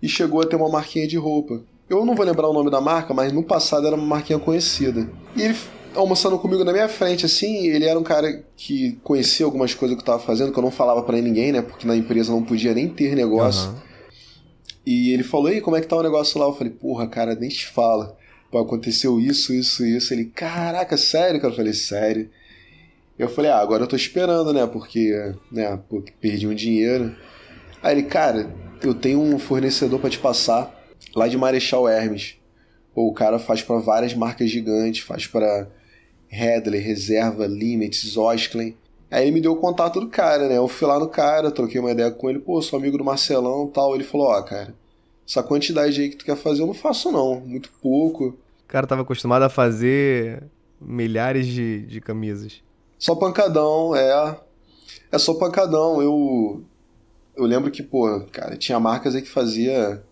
[0.00, 1.62] e chegou a ter uma marquinha de roupa.
[1.90, 5.08] Eu não vou lembrar o nome da marca, mas no passado era uma marquinha conhecida.
[5.36, 5.56] E ele
[5.96, 10.02] almoçando comigo na minha frente, assim, ele era um cara que conhecia algumas coisas que
[10.02, 11.62] eu tava fazendo, que eu não falava pra ninguém, né?
[11.62, 13.70] Porque na empresa não podia nem ter negócio.
[13.70, 13.82] Aham.
[14.86, 16.46] E ele falou, e como é que tá o negócio lá?
[16.46, 18.16] Eu falei, porra, cara, nem te fala.
[18.52, 20.14] Pô, aconteceu isso, isso, isso.
[20.14, 21.52] Ele, caraca, sério, cara?
[21.52, 22.30] Eu falei, sério.
[23.18, 24.64] Eu falei, ah, agora eu tô esperando, né?
[24.64, 27.16] Porque, né, porque perdi um dinheiro.
[27.82, 28.48] Aí ele, cara,
[28.80, 30.72] eu tenho um fornecedor para te passar
[31.16, 32.36] lá de Marechal Hermes.
[32.94, 35.66] Pô, o cara faz para várias marcas gigantes, faz para
[36.36, 38.76] Headley, Reserva, Limits, Osklen.
[39.10, 40.56] Aí ele me deu o contato do cara, né?
[40.58, 43.66] Eu fui lá no cara, troquei uma ideia com ele, pô, sou amigo do Marcelão
[43.66, 43.94] e tal.
[43.94, 44.74] Ele falou, ó, oh, cara,
[45.26, 48.36] essa quantidade aí que tu quer fazer eu não faço não, muito pouco.
[48.64, 50.42] O cara tava acostumado a fazer
[50.80, 52.62] milhares de, de camisas.
[52.98, 54.36] Só pancadão, é.
[55.10, 56.02] É só pancadão.
[56.02, 56.62] Eu.
[57.36, 60.02] Eu lembro que, pô, cara, tinha marcas aí que fazia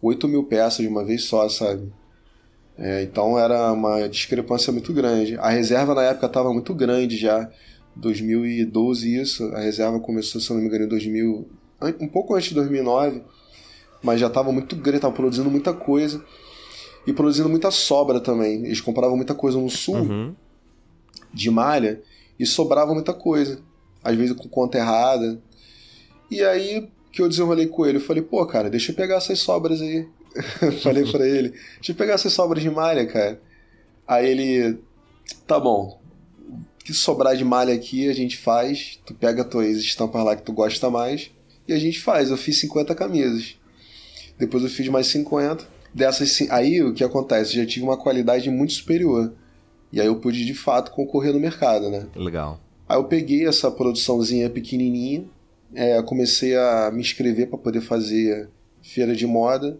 [0.00, 1.92] 8 mil peças de uma vez só, sabe?
[2.78, 5.36] É, então era uma discrepância muito grande.
[5.38, 7.50] A reserva na época estava muito grande já.
[7.96, 11.48] 2012 isso, a reserva começou, se não me engano, em 2000,
[12.00, 13.22] um pouco antes de 2009,
[14.02, 16.24] mas já estava muito grande, estava produzindo muita coisa
[17.06, 18.64] e produzindo muita sobra também.
[18.64, 20.34] Eles compravam muita coisa no sul uhum.
[21.32, 22.00] de malha
[22.38, 23.60] e sobrava muita coisa,
[24.02, 25.40] às vezes com conta errada.
[26.30, 29.40] E aí que eu desenrolei com ele, eu falei, pô, cara, deixa eu pegar essas
[29.40, 30.06] sobras aí.
[30.82, 33.40] falei para ele, deixa eu pegar essas sobras de malha, cara.
[34.06, 34.78] Aí ele,
[35.46, 36.00] tá bom,
[36.84, 40.52] que sobrar de malha aqui a gente faz, tu pega tuas estampas lá que tu
[40.52, 41.30] gosta mais
[41.68, 42.30] e a gente faz.
[42.30, 43.56] Eu fiz 50 camisas.
[44.38, 47.56] Depois eu fiz mais 50 dessas aí o que acontece?
[47.56, 49.32] Eu já tive uma qualidade muito superior.
[49.92, 52.06] E aí eu pude de fato concorrer no mercado, né?
[52.14, 52.60] Legal.
[52.88, 55.24] Aí eu peguei essa produçãozinha pequenininha,
[55.74, 58.48] é, comecei a me inscrever para poder fazer
[58.82, 59.78] feira de moda.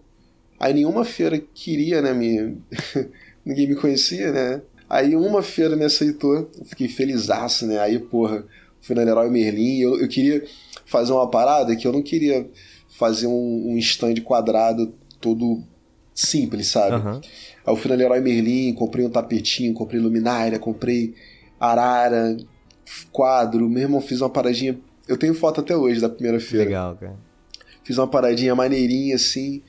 [0.61, 2.13] Aí nenhuma feira queria, né?
[2.13, 2.59] Me...
[3.43, 4.61] Ninguém me conhecia, né?
[4.89, 7.79] Aí uma feira me aceitou, fiquei felizaço, né?
[7.79, 8.45] Aí, porra,
[8.83, 10.45] fui na Leroy Merlin, eu, eu queria
[10.85, 12.47] fazer uma parada que eu não queria
[12.99, 15.63] fazer um, um stand quadrado todo
[16.15, 16.97] simples, sabe?
[16.97, 17.15] Uhum.
[17.15, 17.23] Aí
[17.67, 21.15] eu fui na Leroy Merlin, comprei um tapetinho, comprei luminária, comprei
[21.59, 22.37] arara,
[23.11, 24.79] quadro, meu irmão, fiz uma paradinha.
[25.09, 26.65] Eu tenho foto até hoje da primeira feira.
[26.67, 27.17] Legal, cara.
[27.83, 29.63] Fiz uma paradinha maneirinha assim.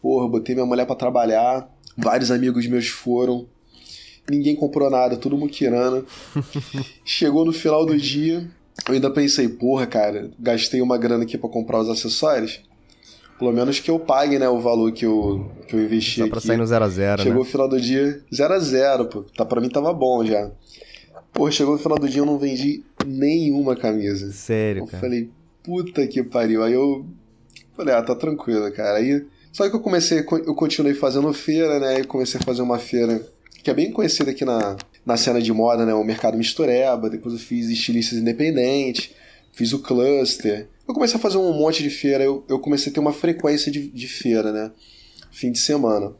[0.00, 1.68] Porra, botei minha mulher para trabalhar.
[1.96, 3.46] Vários amigos meus foram.
[4.30, 6.04] Ninguém comprou nada, tudo muquirana.
[7.04, 8.48] Chegou no final do dia,
[8.86, 12.60] eu ainda pensei, porra, cara, gastei uma grana aqui para comprar os acessórios.
[13.38, 16.40] Pelo menos que eu pague, né, o valor que eu, que eu investi Só pra
[16.40, 17.40] sair no 0 a 0 Chegou né?
[17.40, 19.22] o final do dia, 0 a 0 pô.
[19.22, 20.50] Tá, pra mim tava bom já.
[21.32, 24.32] Pô, chegou no final do dia eu não vendi nenhuma camisa.
[24.32, 25.00] Sério, eu cara?
[25.00, 25.30] falei,
[25.62, 26.64] puta que pariu.
[26.64, 27.06] Aí eu
[27.76, 28.98] falei, ah, tá tranquilo, cara.
[28.98, 32.78] Aí, só que eu comecei, eu continuei fazendo feira, né, e comecei a fazer uma
[32.78, 33.20] feira
[33.62, 37.10] que é bem conhecida aqui na, na cena de moda, né, o Mercado Mistureba.
[37.10, 39.10] Depois eu fiz estilistas independentes,
[39.52, 42.94] fiz o Cluster eu comecei a fazer um monte de feira, eu, eu comecei a
[42.94, 44.72] ter uma frequência de, de feira, né?
[45.30, 46.14] Fim de semana.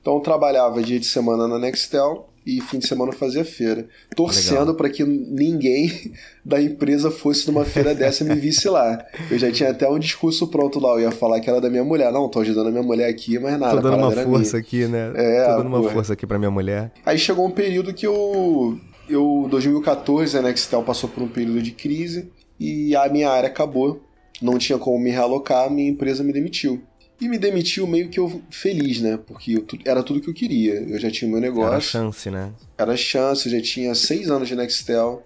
[0.00, 3.86] Então eu trabalhava dia de semana na Nextel e fim de semana fazia feira.
[4.16, 6.12] Torcendo para que ninguém
[6.44, 9.04] da empresa fosse numa feira dessa e me visse lá.
[9.30, 11.84] Eu já tinha até um discurso pronto lá, eu ia falar que era da minha
[11.84, 12.12] mulher.
[12.12, 13.76] Não, tô ajudando a minha mulher aqui, mas nada.
[13.76, 14.66] Tô dando uma força minha.
[14.66, 15.12] aqui, né?
[15.14, 15.92] É, tô dando uma porra.
[15.92, 16.90] força aqui pra minha mulher.
[17.04, 18.78] Aí chegou um período que eu.
[19.08, 24.00] Eu, 2014, a Nextel passou por um período de crise e a minha área acabou.
[24.40, 26.80] Não tinha como me realocar, minha empresa me demitiu.
[27.20, 29.18] E me demitiu meio que eu feliz, né?
[29.18, 30.74] Porque eu, era tudo que eu queria.
[30.74, 31.68] Eu já tinha o meu negócio.
[31.68, 32.52] Era chance, né?
[32.78, 35.22] Era chance, eu já tinha seis anos de Nextel.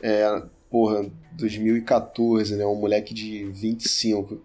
[0.00, 2.64] É, porra, 2014, né?
[2.64, 4.40] Um moleque de 25.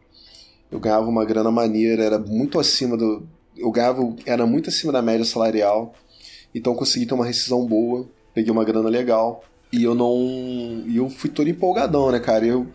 [0.71, 3.27] Eu ganhava uma grana maneira, era muito acima do.
[3.55, 4.01] Eu ganhava.
[4.25, 5.93] Era muito acima da média salarial.
[6.55, 8.09] Então consegui ter uma rescisão boa.
[8.33, 9.43] Peguei uma grana legal.
[9.71, 10.17] E eu não.
[10.87, 12.45] E eu fui todo empolgadão, né, cara?
[12.45, 12.67] Eu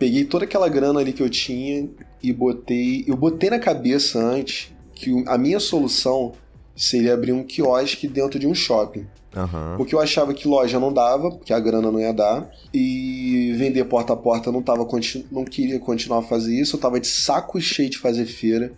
[0.00, 1.86] peguei toda aquela grana ali que eu tinha
[2.22, 3.04] e botei.
[3.06, 6.32] Eu botei na cabeça antes que a minha solução
[6.74, 9.06] seria abrir um quiosque dentro de um shopping.
[9.36, 9.76] Uhum.
[9.76, 13.84] Porque eu achava que loja não dava, porque a grana não ia dar, e vender
[13.84, 14.88] porta a porta não tava
[15.30, 18.72] não queria continuar a fazer isso, eu tava de saco cheio de fazer feira,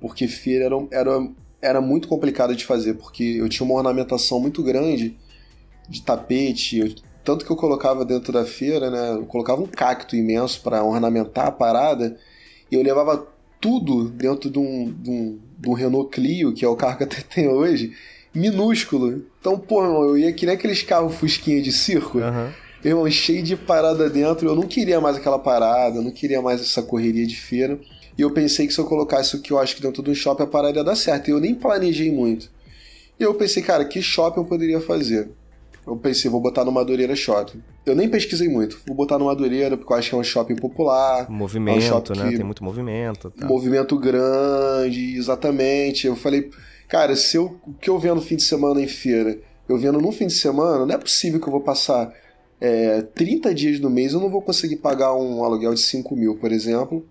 [0.00, 1.28] porque feira era, era,
[1.60, 5.18] era muito complicado de fazer, porque eu tinha uma ornamentação muito grande
[5.88, 6.78] de tapete.
[6.78, 9.12] Eu, tanto que eu colocava dentro da feira, né?
[9.12, 12.16] Eu colocava um cacto imenso para ornamentar a parada.
[12.70, 13.26] E eu levava
[13.60, 17.04] tudo dentro de um, de um, de um Renault Clio, que é o carro que
[17.04, 17.92] até tem hoje,
[18.34, 19.22] minúsculo.
[19.38, 22.18] Então, pô, irmão, eu ia que nem aqueles carros fusquinha de circo.
[22.18, 22.50] Uhum.
[22.82, 24.48] Irmão, cheio de parada dentro.
[24.48, 27.78] Eu não queria mais aquela parada, eu não queria mais essa correria de feira.
[28.16, 30.14] E eu pensei que se eu colocasse o que eu acho que dentro de um
[30.14, 31.28] shopping a parada ia dar certo.
[31.28, 32.48] E eu nem planejei muito.
[33.18, 35.30] E eu pensei, cara, que shopping eu poderia fazer?
[35.86, 37.62] Eu pensei, vou botar no Madureira Shopping.
[37.86, 38.80] Eu nem pesquisei muito.
[38.86, 41.28] Vou botar no Madureira, porque eu acho que é um shopping popular.
[41.30, 42.30] Movimento, é um shopping né?
[42.30, 42.36] Que...
[42.36, 43.30] Tem muito movimento.
[43.30, 43.46] Tá.
[43.46, 46.06] Movimento grande, exatamente.
[46.06, 46.50] Eu falei,
[46.88, 50.00] cara, se eu, o que eu vendo no fim de semana em feira, eu vendo
[50.00, 52.12] num fim de semana, não é possível que eu vou passar
[52.60, 56.36] é, 30 dias no mês, eu não vou conseguir pagar um aluguel de 5 mil,
[56.36, 57.06] por exemplo,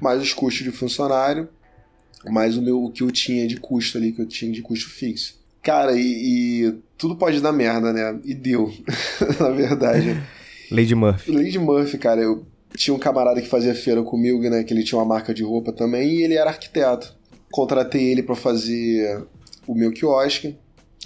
[0.00, 1.48] mais os custos de funcionário,
[2.24, 4.88] mais o meu o que eu tinha de custo ali, que eu tinha de custo
[4.88, 5.38] fixo.
[5.64, 8.20] Cara, e, e tudo pode dar merda, né?
[8.22, 8.70] E deu,
[9.40, 10.22] na verdade.
[10.70, 11.32] Lady Murphy.
[11.32, 12.46] Lady Murphy, cara, eu
[12.76, 14.62] tinha um camarada que fazia feira comigo, né?
[14.62, 17.16] Que ele tinha uma marca de roupa também e ele era arquiteto.
[17.50, 19.26] Contratei ele para fazer
[19.66, 20.54] o meu quiosque.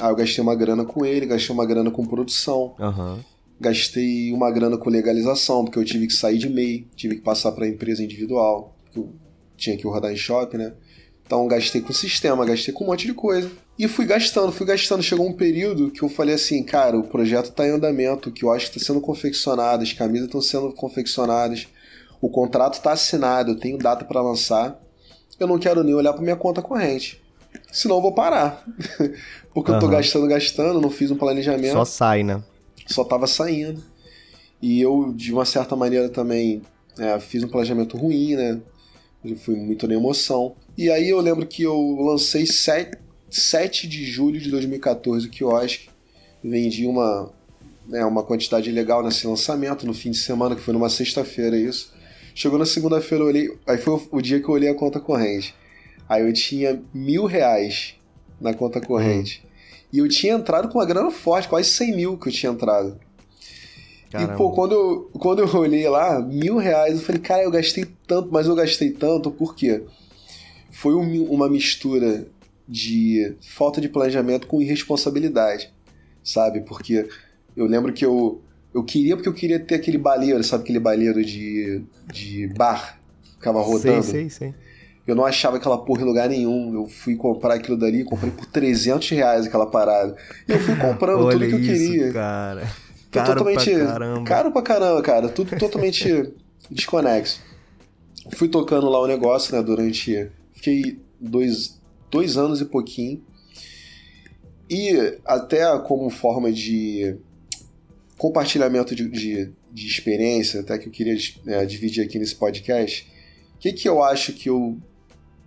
[0.01, 2.75] Aí eu gastei uma grana com ele, gastei uma grana com produção.
[2.81, 3.19] Uhum.
[3.61, 7.53] Gastei uma grana com legalização, porque eu tive que sair de MEI, tive que passar
[7.53, 9.13] para empresa individual, porque eu
[9.57, 10.73] tinha que rodar em shopping, né?
[11.25, 13.51] Então gastei com sistema, gastei com um monte de coisa.
[13.79, 15.03] E fui gastando, fui gastando.
[15.03, 18.51] Chegou um período que eu falei assim, cara, o projeto está em andamento, que eu
[18.51, 21.69] acho que está sendo confeccionado, as camisas estão sendo confeccionadas,
[22.21, 24.81] o contrato está assinado, eu tenho data para lançar.
[25.39, 27.23] Eu não quero nem olhar para minha conta corrente.
[27.71, 28.65] Senão eu vou parar.
[29.55, 29.77] Porque uhum.
[29.77, 31.73] eu tô gastando, gastando, não fiz um planejamento.
[31.73, 32.43] Só sai, né?
[32.87, 33.81] Só tava saindo.
[34.61, 36.63] E eu, de uma certa maneira, também
[36.99, 38.61] é, fiz um planejamento ruim, né?
[39.25, 40.57] Eu fui muito na emoção.
[40.77, 42.99] E aí eu lembro que eu lancei 7,
[43.31, 45.89] 7 de julho de 2014 o quiosque.
[46.43, 47.33] Vendi uma,
[47.87, 51.93] né, uma quantidade legal nesse lançamento, no fim de semana, que foi numa sexta-feira isso.
[52.35, 53.59] Chegou na segunda-feira, eu olhei.
[53.67, 55.55] Aí foi o dia que eu olhei a conta corrente.
[56.09, 57.95] Aí eu tinha mil reais
[58.41, 59.43] na conta corrente.
[59.45, 59.49] Hum.
[59.93, 62.99] E eu tinha entrado com uma grana forte, quase 100 mil que eu tinha entrado.
[64.11, 64.35] Caramba.
[64.35, 67.87] E, pô, quando eu, quando eu olhei lá, mil reais, eu falei, cara, eu gastei
[68.07, 69.83] tanto, mas eu gastei tanto, por quê?
[70.79, 72.29] foi um, uma mistura
[72.69, 75.73] de falta de planejamento com irresponsabilidade,
[76.23, 76.61] sabe?
[76.61, 77.09] Porque
[77.57, 78.43] eu lembro que eu,
[78.75, 80.65] eu queria, porque eu queria ter aquele baleiro, sabe?
[80.65, 83.01] Aquele baleiro de, de bar,
[83.35, 84.03] ficava rodando.
[84.03, 84.55] Sei, sei, sei.
[85.07, 86.75] Eu não achava aquela porra em lugar nenhum.
[86.75, 90.15] Eu fui comprar aquilo dali, comprei por 300 reais aquela parada.
[90.47, 92.13] E eu fui comprando tudo que eu queria.
[92.13, 92.71] cara.
[93.11, 94.25] Caro totalmente, pra caramba.
[94.25, 95.29] Caro pra caramba, cara.
[95.31, 96.31] Tudo totalmente
[96.71, 97.41] desconexo.
[98.35, 101.78] Fui tocando lá o negócio, né, durante Fiquei dois,
[102.11, 103.23] dois anos e pouquinho.
[104.71, 107.17] E até como forma de
[108.19, 113.11] compartilhamento de, de, de experiência, até que eu queria é, dividir aqui nesse podcast,
[113.55, 114.77] o que, que eu acho que eu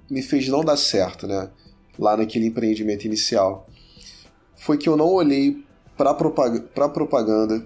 [0.09, 1.49] me fez não dar certo, né?
[1.97, 3.67] Lá naquele empreendimento inicial.
[4.55, 5.63] Foi que eu não olhei
[5.97, 7.65] para propaganda, propaganda.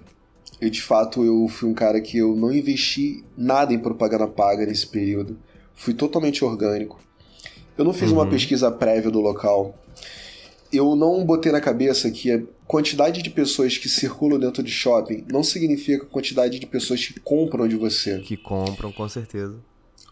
[0.60, 4.64] E de fato eu fui um cara que eu não investi nada em propaganda paga
[4.64, 5.38] nesse período.
[5.74, 7.00] Fui totalmente orgânico.
[7.76, 8.18] Eu não fiz uhum.
[8.18, 9.76] uma pesquisa prévia do local.
[10.72, 15.24] Eu não botei na cabeça que a quantidade de pessoas que circulam dentro de shopping
[15.30, 18.18] não significa a quantidade de pessoas que compram de você.
[18.20, 19.56] Que compram, com certeza.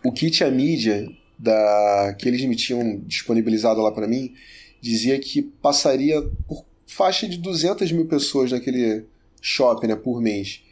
[0.04, 1.08] O kit a mídia
[1.38, 4.34] da que eles me tinham disponibilizado lá para mim
[4.80, 9.04] dizia que passaria por faixa de 200 mil pessoas naquele
[9.40, 10.62] shopping né, por mês.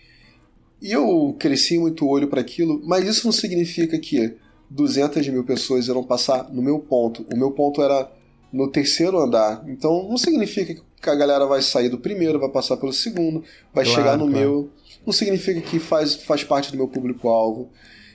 [0.80, 4.34] E eu cresci muito olho para aquilo, mas isso não significa que
[4.72, 7.26] 200 mil pessoas irão passar no meu ponto.
[7.32, 8.10] O meu ponto era
[8.52, 9.62] no terceiro andar.
[9.66, 13.84] Então não significa que a galera vai sair do primeiro, vai passar pelo segundo, vai
[13.84, 14.38] claro, chegar no claro.
[14.38, 14.70] meu.
[15.04, 17.70] Não significa que faz, faz parte do meu público-alvo.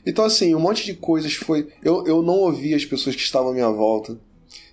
[0.05, 1.67] Então, assim, um monte de coisas foi.
[1.83, 4.17] Eu, eu não ouvi as pessoas que estavam à minha volta.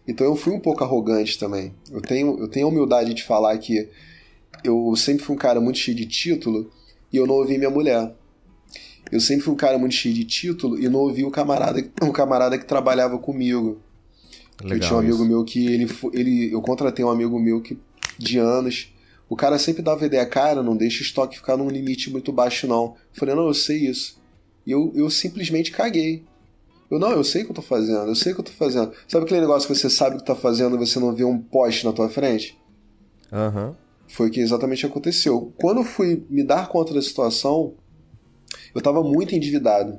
[0.07, 1.75] Então eu fui um pouco arrogante também.
[1.91, 3.89] Eu tenho, eu tenho a humildade de falar que
[4.63, 6.71] eu sempre fui um cara muito cheio de título
[7.13, 8.15] e eu não ouvi minha mulher.
[9.15, 12.11] Eu sempre fui um cara muito cheio de título e não ouvi o camarada, o
[12.11, 13.81] camarada que trabalhava comigo.
[14.61, 15.25] Legal, eu tinha um amigo isso.
[15.25, 16.53] meu que ele, ele.
[16.53, 17.79] Eu contratei um amigo meu que
[18.19, 18.93] de anos.
[19.29, 22.67] O cara sempre dava ideia, cara, não deixa o estoque ficar num limite muito baixo,
[22.67, 22.97] não.
[23.13, 24.21] Eu falei, não, eu sei isso.
[24.67, 26.25] E eu, eu simplesmente caguei.
[26.91, 28.53] Eu, não, eu sei o que eu tô fazendo, eu sei o que eu tô
[28.53, 28.93] fazendo.
[29.07, 31.39] Sabe aquele negócio que você sabe o que tá fazendo e você não vê um
[31.39, 32.59] poste na tua frente?
[33.33, 33.69] Aham.
[33.69, 33.75] Uhum.
[34.09, 35.53] Foi o que exatamente aconteceu.
[35.57, 37.75] Quando eu fui me dar conta da situação,
[38.75, 39.99] eu estava muito endividado.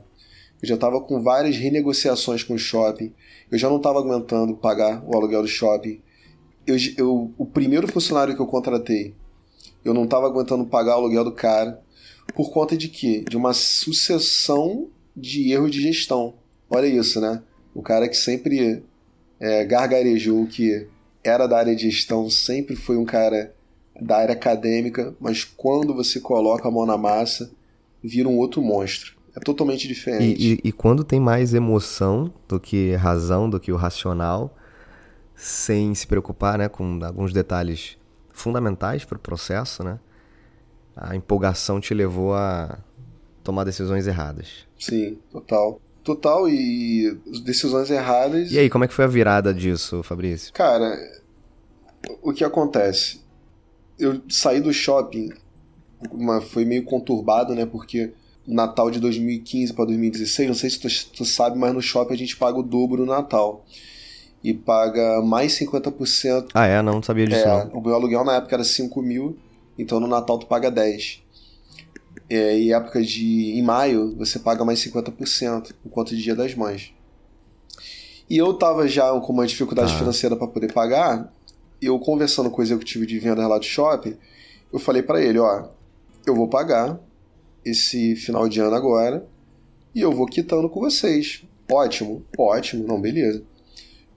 [0.62, 3.14] Eu já estava com várias renegociações com o shopping.
[3.52, 6.02] Eu já não estava aguentando pagar o aluguel do shopping.
[6.66, 9.14] Eu, eu, o primeiro funcionário que eu contratei,
[9.84, 11.82] eu não estava aguentando pagar o aluguel do cara.
[12.34, 13.24] Por conta de quê?
[13.30, 16.34] De uma sucessão de erros de gestão.
[16.70, 17.42] Olha isso, né?
[17.74, 18.84] O cara que sempre
[19.40, 20.88] é, gargarejou que
[21.24, 23.54] era da área de gestão, sempre foi um cara
[24.00, 27.52] da área acadêmica, mas quando você coloca a mão na massa,
[28.06, 29.16] vira um outro monstro.
[29.36, 30.42] É totalmente diferente.
[30.42, 34.56] E, e, e, quando tem mais emoção do que razão, do que o racional,
[35.36, 37.98] sem se preocupar né, com alguns detalhes
[38.32, 40.00] fundamentais para o processo, né,
[40.96, 42.80] a empolgação te levou a
[43.44, 44.66] tomar decisões erradas.
[44.80, 45.82] Sim, total.
[46.02, 48.52] Total e decisões erradas.
[48.52, 50.54] E aí, como é que foi a virada disso, Fabrício?
[50.54, 50.98] Cara,
[52.22, 53.26] o que acontece?
[53.98, 55.30] eu saí do shopping,
[56.12, 57.66] uma, foi meio conturbado, né?
[57.66, 58.12] Porque
[58.48, 62.18] Natal de 2015 para 2016, não sei se tu, tu, sabe, mas no shopping a
[62.18, 63.66] gente paga o dobro no Natal.
[64.44, 66.50] E paga mais 50%.
[66.54, 66.82] Ah, é?
[66.82, 67.42] Não, sabia disso.
[67.42, 67.80] É, não.
[67.80, 69.38] O meu aluguel na época era 5 mil,
[69.78, 71.24] então no Natal tu paga 10.
[72.30, 73.58] É, e época de.
[73.58, 76.94] Em maio, você paga mais 50%, enquanto de Dia das Mães.
[78.30, 79.98] E eu tava já com uma dificuldade ah.
[79.98, 81.32] financeira para poder pagar.
[81.82, 84.16] Eu conversando com o executivo de venda lá do shopping,
[84.72, 85.68] eu falei para ele, ó,
[86.26, 87.00] eu vou pagar
[87.64, 89.26] esse final de ano agora
[89.94, 91.44] e eu vou quitando com vocês.
[91.72, 93.44] Ótimo, ótimo, não, beleza.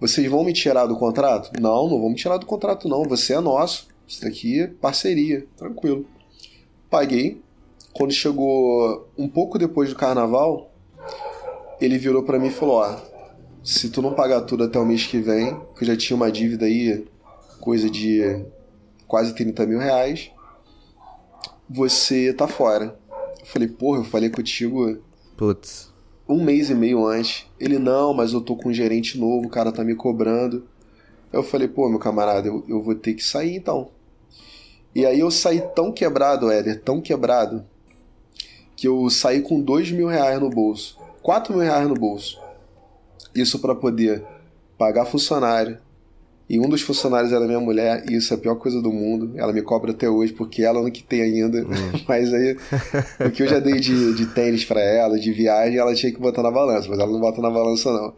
[0.00, 1.50] Vocês vão me tirar do contrato?
[1.61, 3.88] Não, não vão me tirar do contrato não, você é nosso.
[4.06, 6.06] Isso daqui é parceria, tranquilo.
[6.90, 7.40] Paguei.
[7.92, 10.70] Quando chegou um pouco depois do carnaval,
[11.80, 12.96] ele virou para mim e falou: Ó,
[13.62, 16.30] se tu não pagar tudo até o mês que vem, que eu já tinha uma
[16.30, 17.04] dívida aí,
[17.61, 18.44] coisa de
[19.06, 20.30] quase 30 mil reais,
[21.68, 22.98] você tá fora.
[23.40, 24.98] Eu falei, porra, eu falei contigo.
[25.36, 25.92] Putz.
[26.28, 27.46] Um mês e meio antes.
[27.58, 30.66] Ele, não, mas eu tô com um gerente novo, o cara tá me cobrando.
[31.32, 33.90] Eu falei, pô, meu camarada, eu, eu vou ter que sair então.
[34.94, 37.64] E aí eu saí tão quebrado, Éder, tão quebrado,
[38.74, 40.98] que eu saí com dois mil reais no bolso.
[41.22, 42.40] Quatro mil reais no bolso.
[43.34, 44.24] Isso para poder
[44.78, 45.78] pagar funcionário.
[46.49, 49.32] E um dos funcionários era minha mulher, e isso é a pior coisa do mundo.
[49.36, 51.59] Ela me cobra até hoje, porque ela não que tem ainda.
[51.59, 52.01] Hum.
[52.09, 52.57] Mas aí,
[53.26, 56.18] o que eu já dei de, de tênis para ela, de viagem, ela tinha que
[56.18, 58.14] botar na balança, mas ela não bota na balança, não.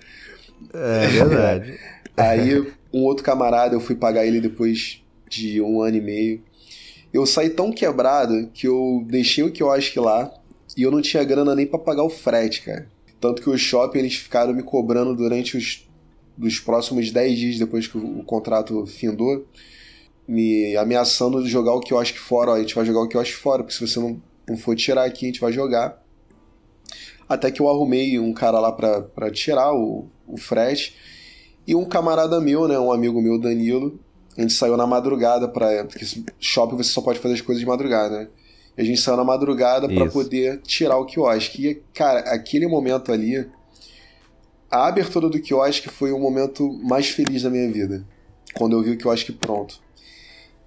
[0.73, 1.79] É verdade.
[2.17, 2.61] aí,
[2.93, 6.43] um outro camarada, eu fui pagar ele depois de um ano e meio.
[7.13, 10.33] Eu saí tão quebrado que eu deixei o quiosque lá
[10.77, 12.87] e eu não tinha grana nem para pagar o frete, cara.
[13.21, 15.90] Tanto que o shopping eles ficaram me cobrando durante os
[16.41, 19.47] dos próximos 10 dias depois que o, contrato findou,
[20.27, 22.53] me ameaçando de jogar o quiosque fora.
[22.53, 25.05] Ó, a gente vai jogar o quiosque fora, porque se você não, não for tirar
[25.05, 26.03] aqui, a gente vai jogar.
[27.29, 30.97] Até que eu arrumei um cara lá para tirar o, o frete.
[31.67, 34.01] E um camarada meu, né, um amigo meu, Danilo,
[34.37, 36.07] a gente saiu na madrugada para porque
[36.39, 38.29] shopping você só pode fazer as coisas de madrugada, né?
[38.77, 41.69] a gente saiu na madrugada para poder tirar o quiosque.
[41.69, 43.47] E, cara, aquele momento ali,
[44.71, 48.05] a abertura do quiosque foi o momento mais feliz da minha vida.
[48.55, 49.81] Quando eu vi o quiosque pronto.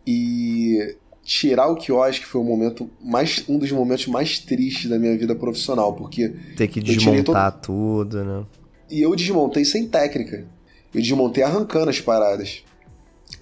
[0.05, 5.17] E tirar o quiosque foi o momento mais um dos momentos mais tristes da minha
[5.17, 8.09] vida profissional, porque ter que desmontar todo...
[8.09, 8.45] tudo, né?
[8.91, 10.45] E eu desmontei sem técnica.
[10.93, 12.63] Eu desmontei arrancando as paradas.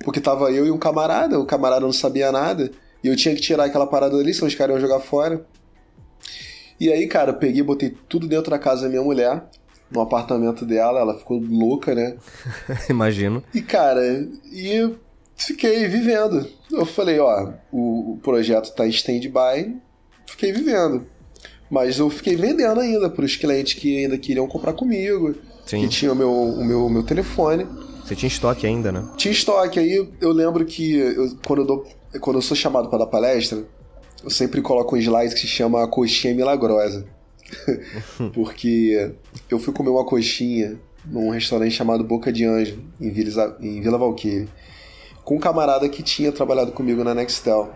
[0.04, 2.72] Porque tava eu e um camarada, o camarada não sabia nada.
[3.04, 5.46] E eu tinha que tirar aquela parada ali, senão os caras iam jogar fora.
[6.80, 9.44] E aí, cara, eu peguei, botei tudo dentro da casa da minha mulher,
[9.92, 12.18] no apartamento dela, ela ficou louca, né?
[12.90, 13.44] Imagino.
[13.54, 14.02] E, cara,
[14.52, 14.94] e
[15.36, 16.48] fiquei vivendo.
[16.72, 19.76] Eu falei, ó, o, o projeto tá em stand-by,
[20.26, 21.06] fiquei vivendo.
[21.70, 25.36] Mas eu fiquei vendendo ainda para os clientes que ainda queriam comprar comigo,
[25.66, 25.82] Sim.
[25.82, 27.66] que tinham o meu, o meu, meu telefone.
[28.04, 29.08] Você tinha estoque ainda, né?
[29.16, 29.80] Tinha estoque.
[29.80, 31.86] Aí eu lembro que eu, quando eu dou
[32.20, 33.64] quando eu sou chamado para dar palestra,
[34.24, 37.06] eu sempre coloco um slide que se chama coxinha milagrosa.
[38.34, 39.12] Porque
[39.50, 44.00] eu fui comer uma coxinha num restaurante chamado Boca de Anjo, em Vila, em Vila
[45.24, 47.72] com um camarada que tinha trabalhado comigo na Nextel.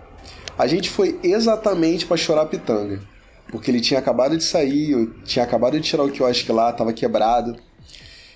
[0.57, 3.01] A gente foi exatamente para chorar pitanga,
[3.49, 6.45] porque ele tinha acabado de sair, eu tinha acabado de tirar o que eu acho
[6.45, 7.55] que lá, tava quebrado.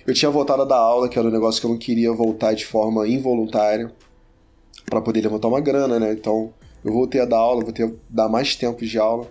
[0.06, 2.54] Eu tinha voltado a dar aula, que era um negócio que eu não queria voltar
[2.54, 3.92] de forma involuntária
[4.86, 6.12] para poder levantar uma grana, né?
[6.12, 6.52] Então
[6.84, 9.30] eu voltei a dar aula, vou ter dar mais tempo de aula.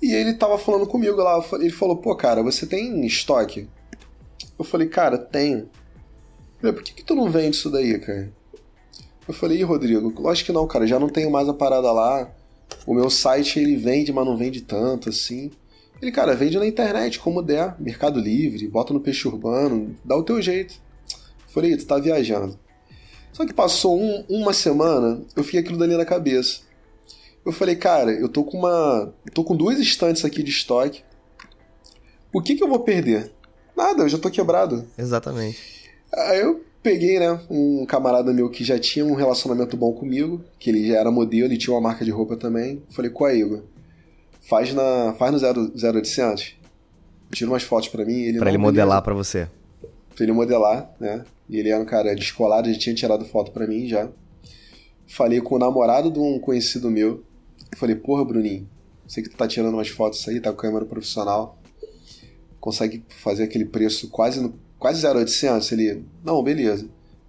[0.00, 3.68] E ele tava falando comigo lá, ele falou, pô, cara, você tem estoque?
[4.58, 5.68] Eu falei, cara, tenho.
[6.60, 8.32] Falei, por que, que tu não vende isso daí, cara?
[9.26, 12.30] Eu falei, Ih, Rodrigo, lógico que não, cara, já não tenho mais a parada lá.
[12.86, 15.50] O meu site ele vende, mas não vende tanto assim.
[16.00, 20.22] Ele, cara, vende na internet, como der, Mercado Livre, bota no peixe urbano, dá o
[20.22, 20.74] teu jeito.
[21.10, 22.58] Eu falei, tu tá viajando.
[23.32, 26.60] Só que passou um, uma semana, eu fiquei aquilo dali na cabeça.
[27.46, 29.14] Eu falei, cara, eu tô com uma.
[29.24, 31.04] Eu tô com duas estantes aqui de estoque.
[32.32, 33.30] O que que eu vou perder?
[33.76, 34.84] Nada, eu já tô quebrado.
[34.98, 35.88] Exatamente.
[36.12, 40.70] Aí eu peguei, né, um camarada meu que já tinha um relacionamento bom comigo, que
[40.70, 42.82] ele já era modelo e tinha uma marca de roupa também.
[42.90, 43.62] Falei, qual é, Igor?
[44.40, 46.56] Faz, na, faz no 0800.
[47.30, 48.22] Tira umas fotos para mim.
[48.22, 49.48] Ele pra ele modelar para você.
[50.16, 51.24] Pra ele modelar, né?
[51.48, 54.08] E ele era um cara descolado, já tinha tirado foto para mim já.
[55.06, 57.22] Falei com o namorado de um conhecido meu.
[57.76, 58.66] Falei, porra, Bruninho,
[59.06, 61.60] sei que tu tá tirando umas fotos aí, tá com câmera profissional.
[62.58, 65.72] Consegue fazer aquele preço quase no, quase 0,800?
[65.72, 66.88] Ele, não, beleza.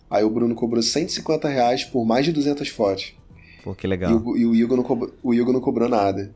[0.10, 3.14] Aí o Bruno cobrou 150 reais por mais de 200 fotos.
[3.62, 4.10] Pô, que legal.
[4.10, 6.34] E o, e o, Igor, não cobrou, o Igor não cobrou nada.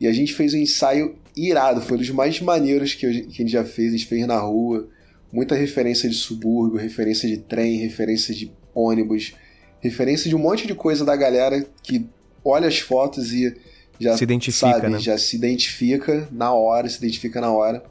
[0.00, 3.42] E a gente fez um ensaio irado, foi um dos mais maneiros que, eu, que
[3.42, 3.92] a gente já fez.
[3.92, 4.88] A gente fez na rua,
[5.30, 9.34] muita referência de subúrbio, referência de trem, referência de ônibus,
[9.78, 12.08] referência de um monte de coisa da galera que
[12.44, 13.54] olha as fotos e
[13.98, 14.98] já se identifica, sabe, né?
[14.98, 17.82] já se identifica na hora, se identifica na hora.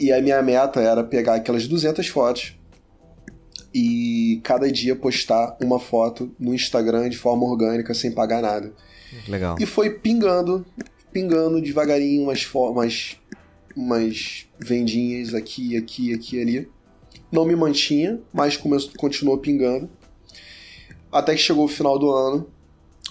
[0.00, 2.56] E a minha meta era pegar aquelas 200 fotos
[3.74, 8.72] e cada dia postar uma foto no Instagram de forma orgânica, sem pagar nada.
[9.28, 9.56] Legal.
[9.60, 10.64] E foi pingando,
[11.12, 13.16] pingando devagarinho umas formas,
[13.76, 16.68] umas vendinhas aqui, aqui, aqui, ali.
[17.30, 19.88] Não me mantinha, mas começou, continuou pingando.
[21.10, 22.50] Até que chegou o final do ano,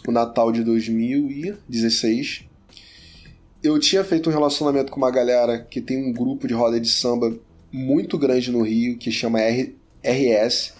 [0.08, 2.45] o Natal de 2016.
[3.64, 6.89] Eu tinha feito um relacionamento com uma galera que tem um grupo de roda de
[6.89, 7.36] samba
[7.72, 10.74] muito grande no Rio, que chama R RS,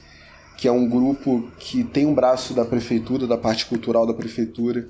[0.58, 4.90] que é um grupo que tem um braço da prefeitura, da parte cultural da prefeitura,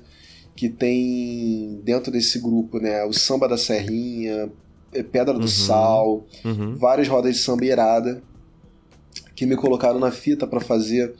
[0.56, 4.50] que tem dentro desse grupo, né, o Samba da Serrinha,
[4.92, 5.48] é, Pedra do uhum.
[5.48, 6.76] Sal, uhum.
[6.76, 8.22] várias rodas de samba irada,
[9.34, 11.14] que me colocaram na fita para fazer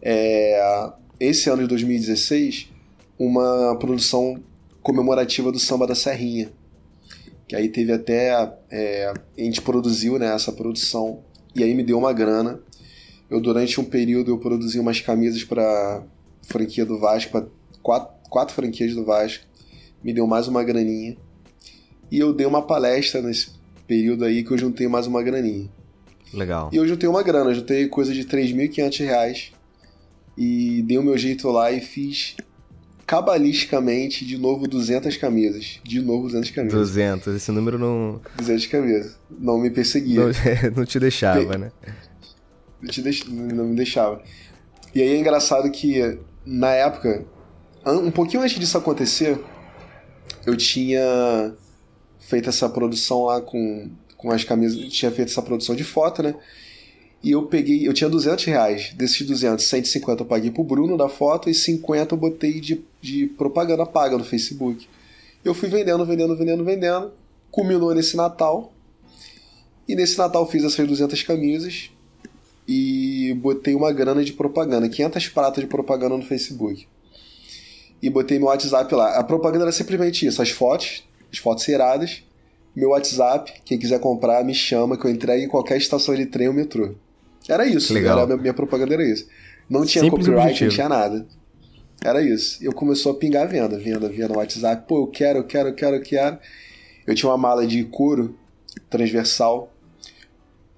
[0.00, 0.92] é,
[1.26, 2.70] esse ano de 2016
[3.18, 4.42] uma produção
[4.82, 6.52] comemorativa do Samba da Serrinha.
[7.46, 8.52] Que aí teve até.
[8.70, 11.22] É, a gente produziu né, essa produção
[11.54, 12.60] e aí me deu uma grana.
[13.30, 16.02] Eu, durante um período, eu produzi umas camisas para
[16.42, 17.46] franquia do Vasco, para
[17.82, 19.44] quatro, quatro franquias do Vasco.
[20.02, 21.16] Me deu mais uma graninha.
[22.10, 23.50] E eu dei uma palestra nesse
[23.86, 25.70] período aí que eu juntei mais uma graninha.
[26.34, 26.70] Legal.
[26.72, 29.52] E eu juntei uma grana, eu juntei coisa de 3.500 reais.
[30.36, 32.36] E dei o meu jeito lá e fiz
[33.06, 35.80] cabalisticamente de novo 200 camisas.
[35.84, 36.78] De novo 200 camisas.
[36.78, 38.20] 200, esse número não.
[38.36, 39.18] 200 camisas.
[39.30, 40.20] Não me perseguia.
[40.20, 40.30] Não,
[40.76, 41.70] não te deixava, né?
[42.80, 43.26] Não, te deix...
[43.26, 44.22] não me deixava.
[44.94, 47.24] E aí é engraçado que, na época,
[47.86, 49.38] um pouquinho antes disso acontecer,
[50.46, 51.54] eu tinha
[52.18, 54.90] feito essa produção lá com, com as camisas.
[54.92, 56.34] Tinha feito essa produção de foto, né?
[57.22, 58.92] E eu peguei, eu tinha 200 reais.
[58.94, 63.26] Desses 200, 150 eu paguei pro Bruno da foto e 50 eu botei de, de
[63.26, 64.88] propaganda paga no Facebook.
[65.44, 67.12] Eu fui vendendo, vendendo, vendendo, vendendo.
[67.50, 68.72] Culminou nesse Natal.
[69.86, 71.90] E nesse Natal fiz essas 200 camisas
[72.66, 76.86] e botei uma grana de propaganda, 500 pratas de propaganda no Facebook.
[78.00, 79.16] E botei meu WhatsApp lá.
[79.16, 82.22] A propaganda era simplesmente isso: as fotos, as fotos iradas,
[82.74, 86.48] meu WhatsApp, quem quiser comprar, me chama que eu entrego em qualquer estação de trem
[86.48, 86.94] ou metrô.
[87.48, 87.92] Era isso.
[87.92, 88.18] Legal.
[88.18, 89.26] Era, minha, minha propaganda era isso.
[89.68, 90.70] Não tinha Simples copyright, objetivo.
[90.70, 91.26] não tinha nada.
[92.04, 92.58] Era isso.
[92.62, 94.86] Eu começou a pingar a venda, venda, venda no WhatsApp.
[94.88, 96.38] Pô, eu quero, eu quero, eu quero, eu quero.
[97.06, 98.36] Eu tinha uma mala de couro
[98.90, 99.72] transversal.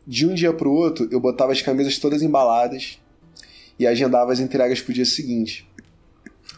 [0.06, 2.98] De um dia pro outro, eu botava as camisas todas embaladas
[3.78, 5.66] e agendava as entregas pro dia seguinte.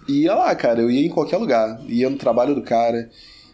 [0.09, 1.81] E ia lá, cara, eu ia em qualquer lugar.
[1.87, 3.09] Ia no trabalho do cara,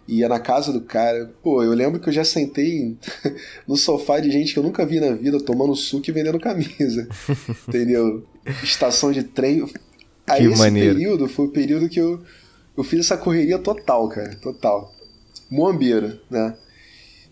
[0.06, 1.30] ia na casa do cara.
[1.42, 2.96] Pô, eu lembro que eu já sentei
[3.66, 7.08] no sofá de gente que eu nunca vi na vida tomando suco e vendendo camisa.
[7.68, 8.26] entendeu?
[8.62, 9.64] Estação de trem.
[10.26, 10.94] Aí que esse maneiro.
[10.94, 12.22] período foi o período que eu,
[12.76, 14.34] eu fiz essa correria total, cara.
[14.36, 14.92] Total.
[15.50, 16.56] Moambeiro, né?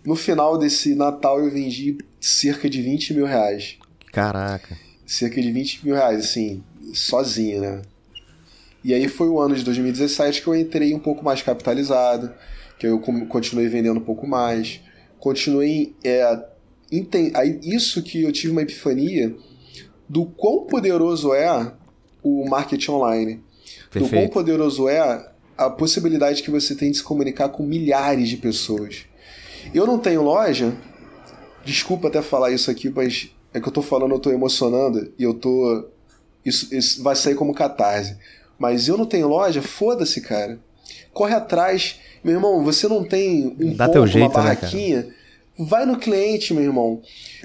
[0.04, 3.76] No final desse Natal eu vendi cerca de 20 mil reais.
[4.12, 4.76] Caraca.
[5.06, 6.62] Cerca de 20 mil reais, assim,
[6.94, 7.82] sozinho, né?
[8.82, 12.32] E aí foi o ano de 2017 que eu entrei um pouco mais capitalizado
[12.80, 14.80] que eu continuei vendendo um pouco mais,
[15.18, 16.46] continuei é,
[17.62, 19.36] isso que eu tive uma epifania
[20.08, 21.72] do quão poderoso é
[22.22, 23.44] o marketing online,
[23.90, 24.04] Perfeito.
[24.04, 28.38] do quão poderoso é a possibilidade que você tem de se comunicar com milhares de
[28.38, 29.04] pessoas.
[29.74, 30.74] Eu não tenho loja,
[31.62, 35.22] desculpa até falar isso aqui, mas é que eu tô falando, eu tô emocionando e
[35.22, 35.86] eu tô.
[36.42, 38.16] Isso, isso vai sair como catarse.
[38.58, 40.58] Mas eu não tenho loja, foda-se, cara.
[41.12, 45.12] Corre atrás meu irmão, você não tem um Dá ponto, jeito, uma né, barraquinha, né,
[45.58, 47.02] vai no cliente, meu irmão.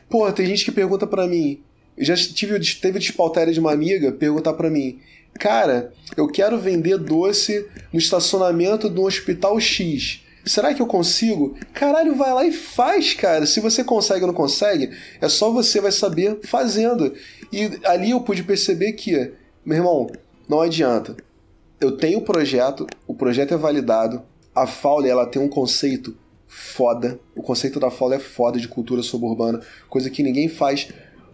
[0.09, 1.61] Pô, tem gente que pergunta para mim,
[1.97, 4.99] eu já tive, teve despautéria de uma amiga perguntar para mim,
[5.39, 10.22] cara, eu quero vender doce no estacionamento um hospital X.
[10.45, 11.57] Será que eu consigo?
[11.74, 13.47] Caralho, vai lá e faz, cara.
[13.47, 17.16] Se você consegue ou não consegue, é só você vai saber fazendo.
[17.51, 19.32] E ali eu pude perceber que,
[19.66, 20.11] meu irmão,
[20.47, 21.18] não adianta.
[21.80, 24.22] Eu tenho o projeto, o projeto é validado,
[24.54, 26.16] a Fowler ela tem um conceito
[26.48, 27.20] foda.
[27.36, 30.88] O conceito da Fowler é foda de cultura suburbana, coisa que ninguém faz.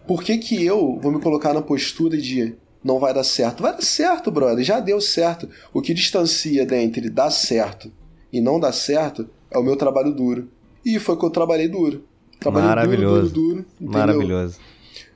[0.08, 3.62] Por que, que eu vou me colocar na postura de não vai dar certo?
[3.62, 5.48] Vai dar certo, brother, já deu certo.
[5.72, 7.92] O que distancia entre dar certo
[8.34, 10.50] e não dar certo é o meu trabalho duro.
[10.84, 12.04] E foi que eu trabalhei duro.
[12.40, 13.30] Trabalhei Maravilhoso.
[13.30, 13.92] duro, duro, duro.
[13.92, 14.58] Maravilhoso.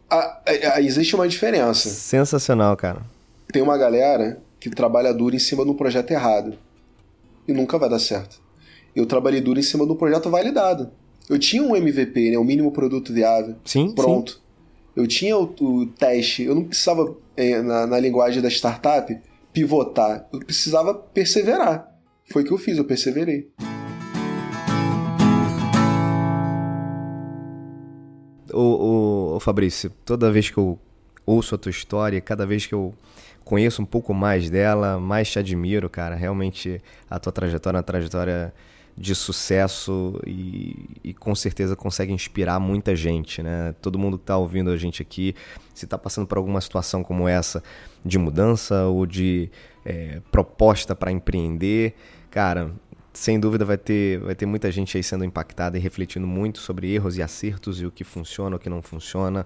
[0.07, 0.41] A, a,
[0.75, 1.89] a, existe uma diferença.
[1.89, 3.01] Sensacional, cara.
[3.51, 6.57] Tem uma galera que trabalha duro em cima de um projeto errado.
[7.47, 8.41] E nunca vai dar certo.
[8.95, 10.91] Eu trabalhei duro em cima de um projeto validado.
[11.29, 13.55] Eu tinha um MVP, né, o mínimo produto viável.
[13.65, 13.93] Sim.
[13.93, 14.33] Pronto.
[14.33, 14.39] Sim.
[14.95, 16.43] Eu tinha o, o, teste.
[16.43, 19.17] Eu não precisava, é, na, na linguagem da startup,
[19.51, 20.27] pivotar.
[20.31, 21.91] Eu precisava perseverar.
[22.31, 23.49] Foi o que eu fiz, eu perseverei.
[28.53, 30.79] Ô, ô, ô, Fabrício, toda vez que eu
[31.25, 32.93] ouço a tua história, cada vez que eu
[33.45, 36.15] conheço um pouco mais dela, mais te admiro, cara.
[36.15, 38.53] Realmente a tua trajetória é uma trajetória
[38.97, 43.75] de sucesso e, e, com certeza consegue inspirar muita gente, né?
[43.81, 45.35] Todo mundo que está ouvindo a gente aqui,
[45.73, 47.61] se está passando por alguma situação como essa,
[48.05, 49.49] de mudança ou de
[49.83, 51.93] é, proposta para empreender,
[52.31, 52.71] cara,
[53.13, 56.93] sem dúvida vai ter, vai ter muita gente aí sendo impactada e refletindo muito sobre
[56.93, 59.45] erros e acertos e o que funciona, o que não funciona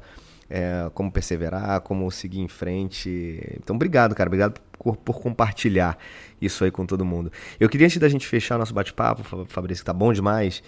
[0.50, 3.40] é, como perseverar, como seguir em frente.
[3.62, 4.28] Então, obrigado, cara.
[4.28, 5.98] Obrigado por, por, compartilhar
[6.42, 7.32] isso aí com todo mundo.
[7.60, 10.64] Eu queria, antes da gente fechar nosso bate-papo, Fabrício, que tá bom demais,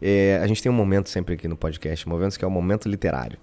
[0.00, 2.88] é, a gente tem um momento sempre aqui no podcast, momentos que é o momento
[2.88, 3.38] literário.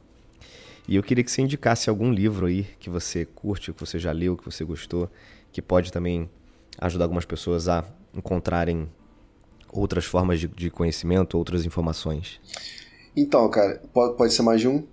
[0.88, 4.12] E eu queria que você indicasse algum livro aí que você curte, que você já
[4.12, 5.10] leu, que você gostou,
[5.52, 6.30] que pode também
[6.80, 8.90] ajudar algumas pessoas a encontrarem
[9.72, 12.40] outras formas de, de conhecimento, outras informações.
[13.16, 14.86] Então, cara, pode, pode ser mais de um?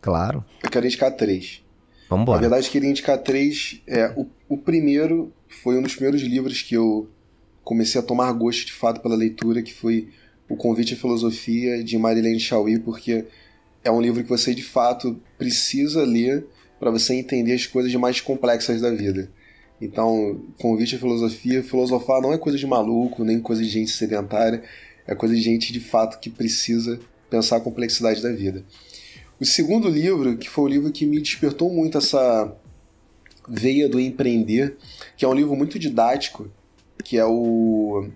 [0.00, 0.44] Claro.
[0.62, 1.62] Eu quero indicar três.
[2.08, 2.38] Vamos embora.
[2.38, 3.82] Na verdade, eu queria indicar três.
[3.86, 7.08] É, o, o primeiro foi um dos primeiros livros que eu
[7.64, 10.08] comecei a tomar gosto de fato pela leitura, que foi
[10.48, 13.26] O Convite à Filosofia, de Marilene Chauí, porque
[13.84, 16.46] é um livro que você de fato precisa ler
[16.78, 19.30] para você entender as coisas mais complexas da vida.
[19.80, 24.62] Então, convite à filosofia, filosofar não é coisa de maluco, nem coisa de gente sedentária,
[25.06, 26.98] é coisa de gente de fato que precisa
[27.30, 28.64] pensar a complexidade da vida.
[29.40, 32.52] O segundo livro, que foi o livro que me despertou muito essa
[33.48, 34.76] veia do empreender,
[35.16, 36.50] que é um livro muito didático,
[37.04, 38.08] que é o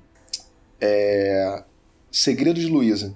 [0.80, 1.62] é,
[2.10, 3.14] Segredo de Luísa.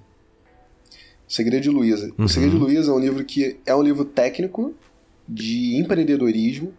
[1.28, 2.12] Segredo de Luísa.
[2.16, 2.24] Uhum.
[2.24, 4.72] O Segredo de Luísa é um livro que é um livro técnico
[5.28, 6.72] de empreendedorismo,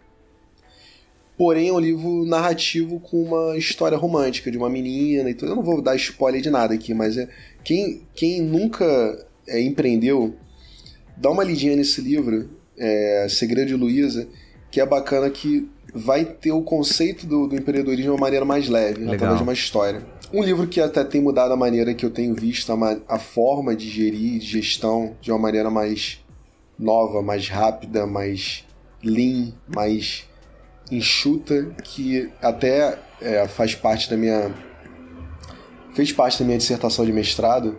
[1.36, 5.52] porém é um livro narrativo com uma história romântica de uma menina e tudo.
[5.52, 7.28] Eu não vou dar spoiler de nada aqui, mas é
[7.62, 10.34] quem, quem nunca é, empreendeu
[11.20, 14.28] dá uma lidinha nesse livro, é, Segredo de Luísa,
[14.70, 18.68] que é bacana que vai ter o conceito do, do empreendedorismo de uma maneira mais
[18.68, 19.14] leve, Legal.
[19.14, 20.02] através de uma história.
[20.32, 23.74] Um livro que até tem mudado a maneira que eu tenho visto a, a forma
[23.74, 26.22] de gerir, de gestão, de uma maneira mais
[26.78, 28.64] nova, mais rápida, mais
[29.02, 30.28] lean, mais
[30.90, 34.54] enxuta, que até é, faz parte da minha.
[35.94, 37.78] fez parte da minha dissertação de mestrado,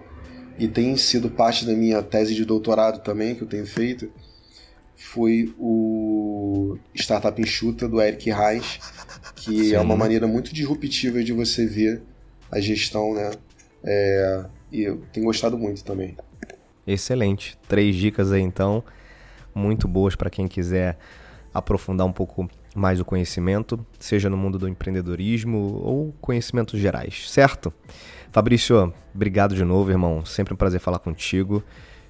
[0.60, 4.12] e tem sido parte da minha tese de doutorado também, que eu tenho feito,
[4.95, 8.80] foi o Startup Enxuta, do Eric Reis,
[9.38, 9.74] que Sim.
[9.74, 12.03] é uma maneira muito disruptiva de você ver
[12.51, 13.32] a gestão, né?
[13.84, 16.18] É, e eu tenho gostado muito também.
[16.86, 17.57] Excelente.
[17.68, 18.84] Três dicas aí, então,
[19.55, 20.97] muito boas para quem quiser
[21.53, 27.74] aprofundar um pouco mais o conhecimento, seja no mundo do empreendedorismo ou conhecimentos gerais, certo?
[28.32, 30.24] Fabrício, obrigado de novo, irmão.
[30.24, 31.64] Sempre um prazer falar contigo.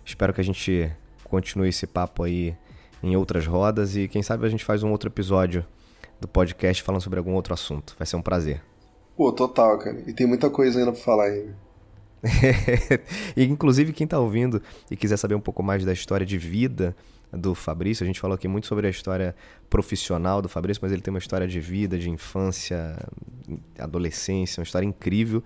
[0.03, 0.91] Espero que a gente
[1.23, 2.53] continue esse papo aí
[3.01, 5.65] em outras rodas e quem sabe a gente faz um outro episódio
[6.19, 7.95] do podcast falando sobre algum outro assunto.
[7.97, 8.61] Vai ser um prazer.
[9.15, 10.03] Pô, total, cara.
[10.05, 11.55] E tem muita coisa ainda pra falar ainda.
[13.37, 14.61] e inclusive quem tá ouvindo
[14.91, 16.93] e quiser saber um pouco mais da história de vida
[17.31, 19.33] do Fabrício, a gente falou aqui muito sobre a história
[19.69, 22.97] profissional do Fabrício, mas ele tem uma história de vida, de infância,
[23.77, 25.41] adolescência, uma história incrível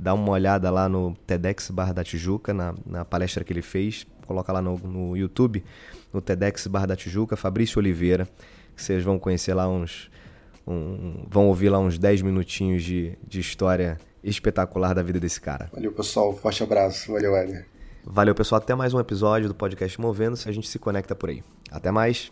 [0.00, 4.06] dá uma olhada lá no TEDx Barra da Tijuca, na, na palestra que ele fez.
[4.26, 5.62] Coloca lá no, no YouTube,
[6.12, 8.26] no TEDx Barra da Tijuca, Fabrício Oliveira.
[8.74, 10.10] Que vocês vão conhecer lá uns.
[10.66, 15.68] Um, vão ouvir lá uns 10 minutinhos de, de história espetacular da vida desse cara.
[15.72, 16.34] Valeu, pessoal.
[16.34, 17.12] Forte abraço.
[17.12, 17.66] Valeu, Éder.
[18.04, 18.60] Valeu, pessoal.
[18.60, 20.48] Até mais um episódio do podcast Movendo-se.
[20.48, 21.42] A gente se conecta por aí.
[21.70, 22.30] Até mais.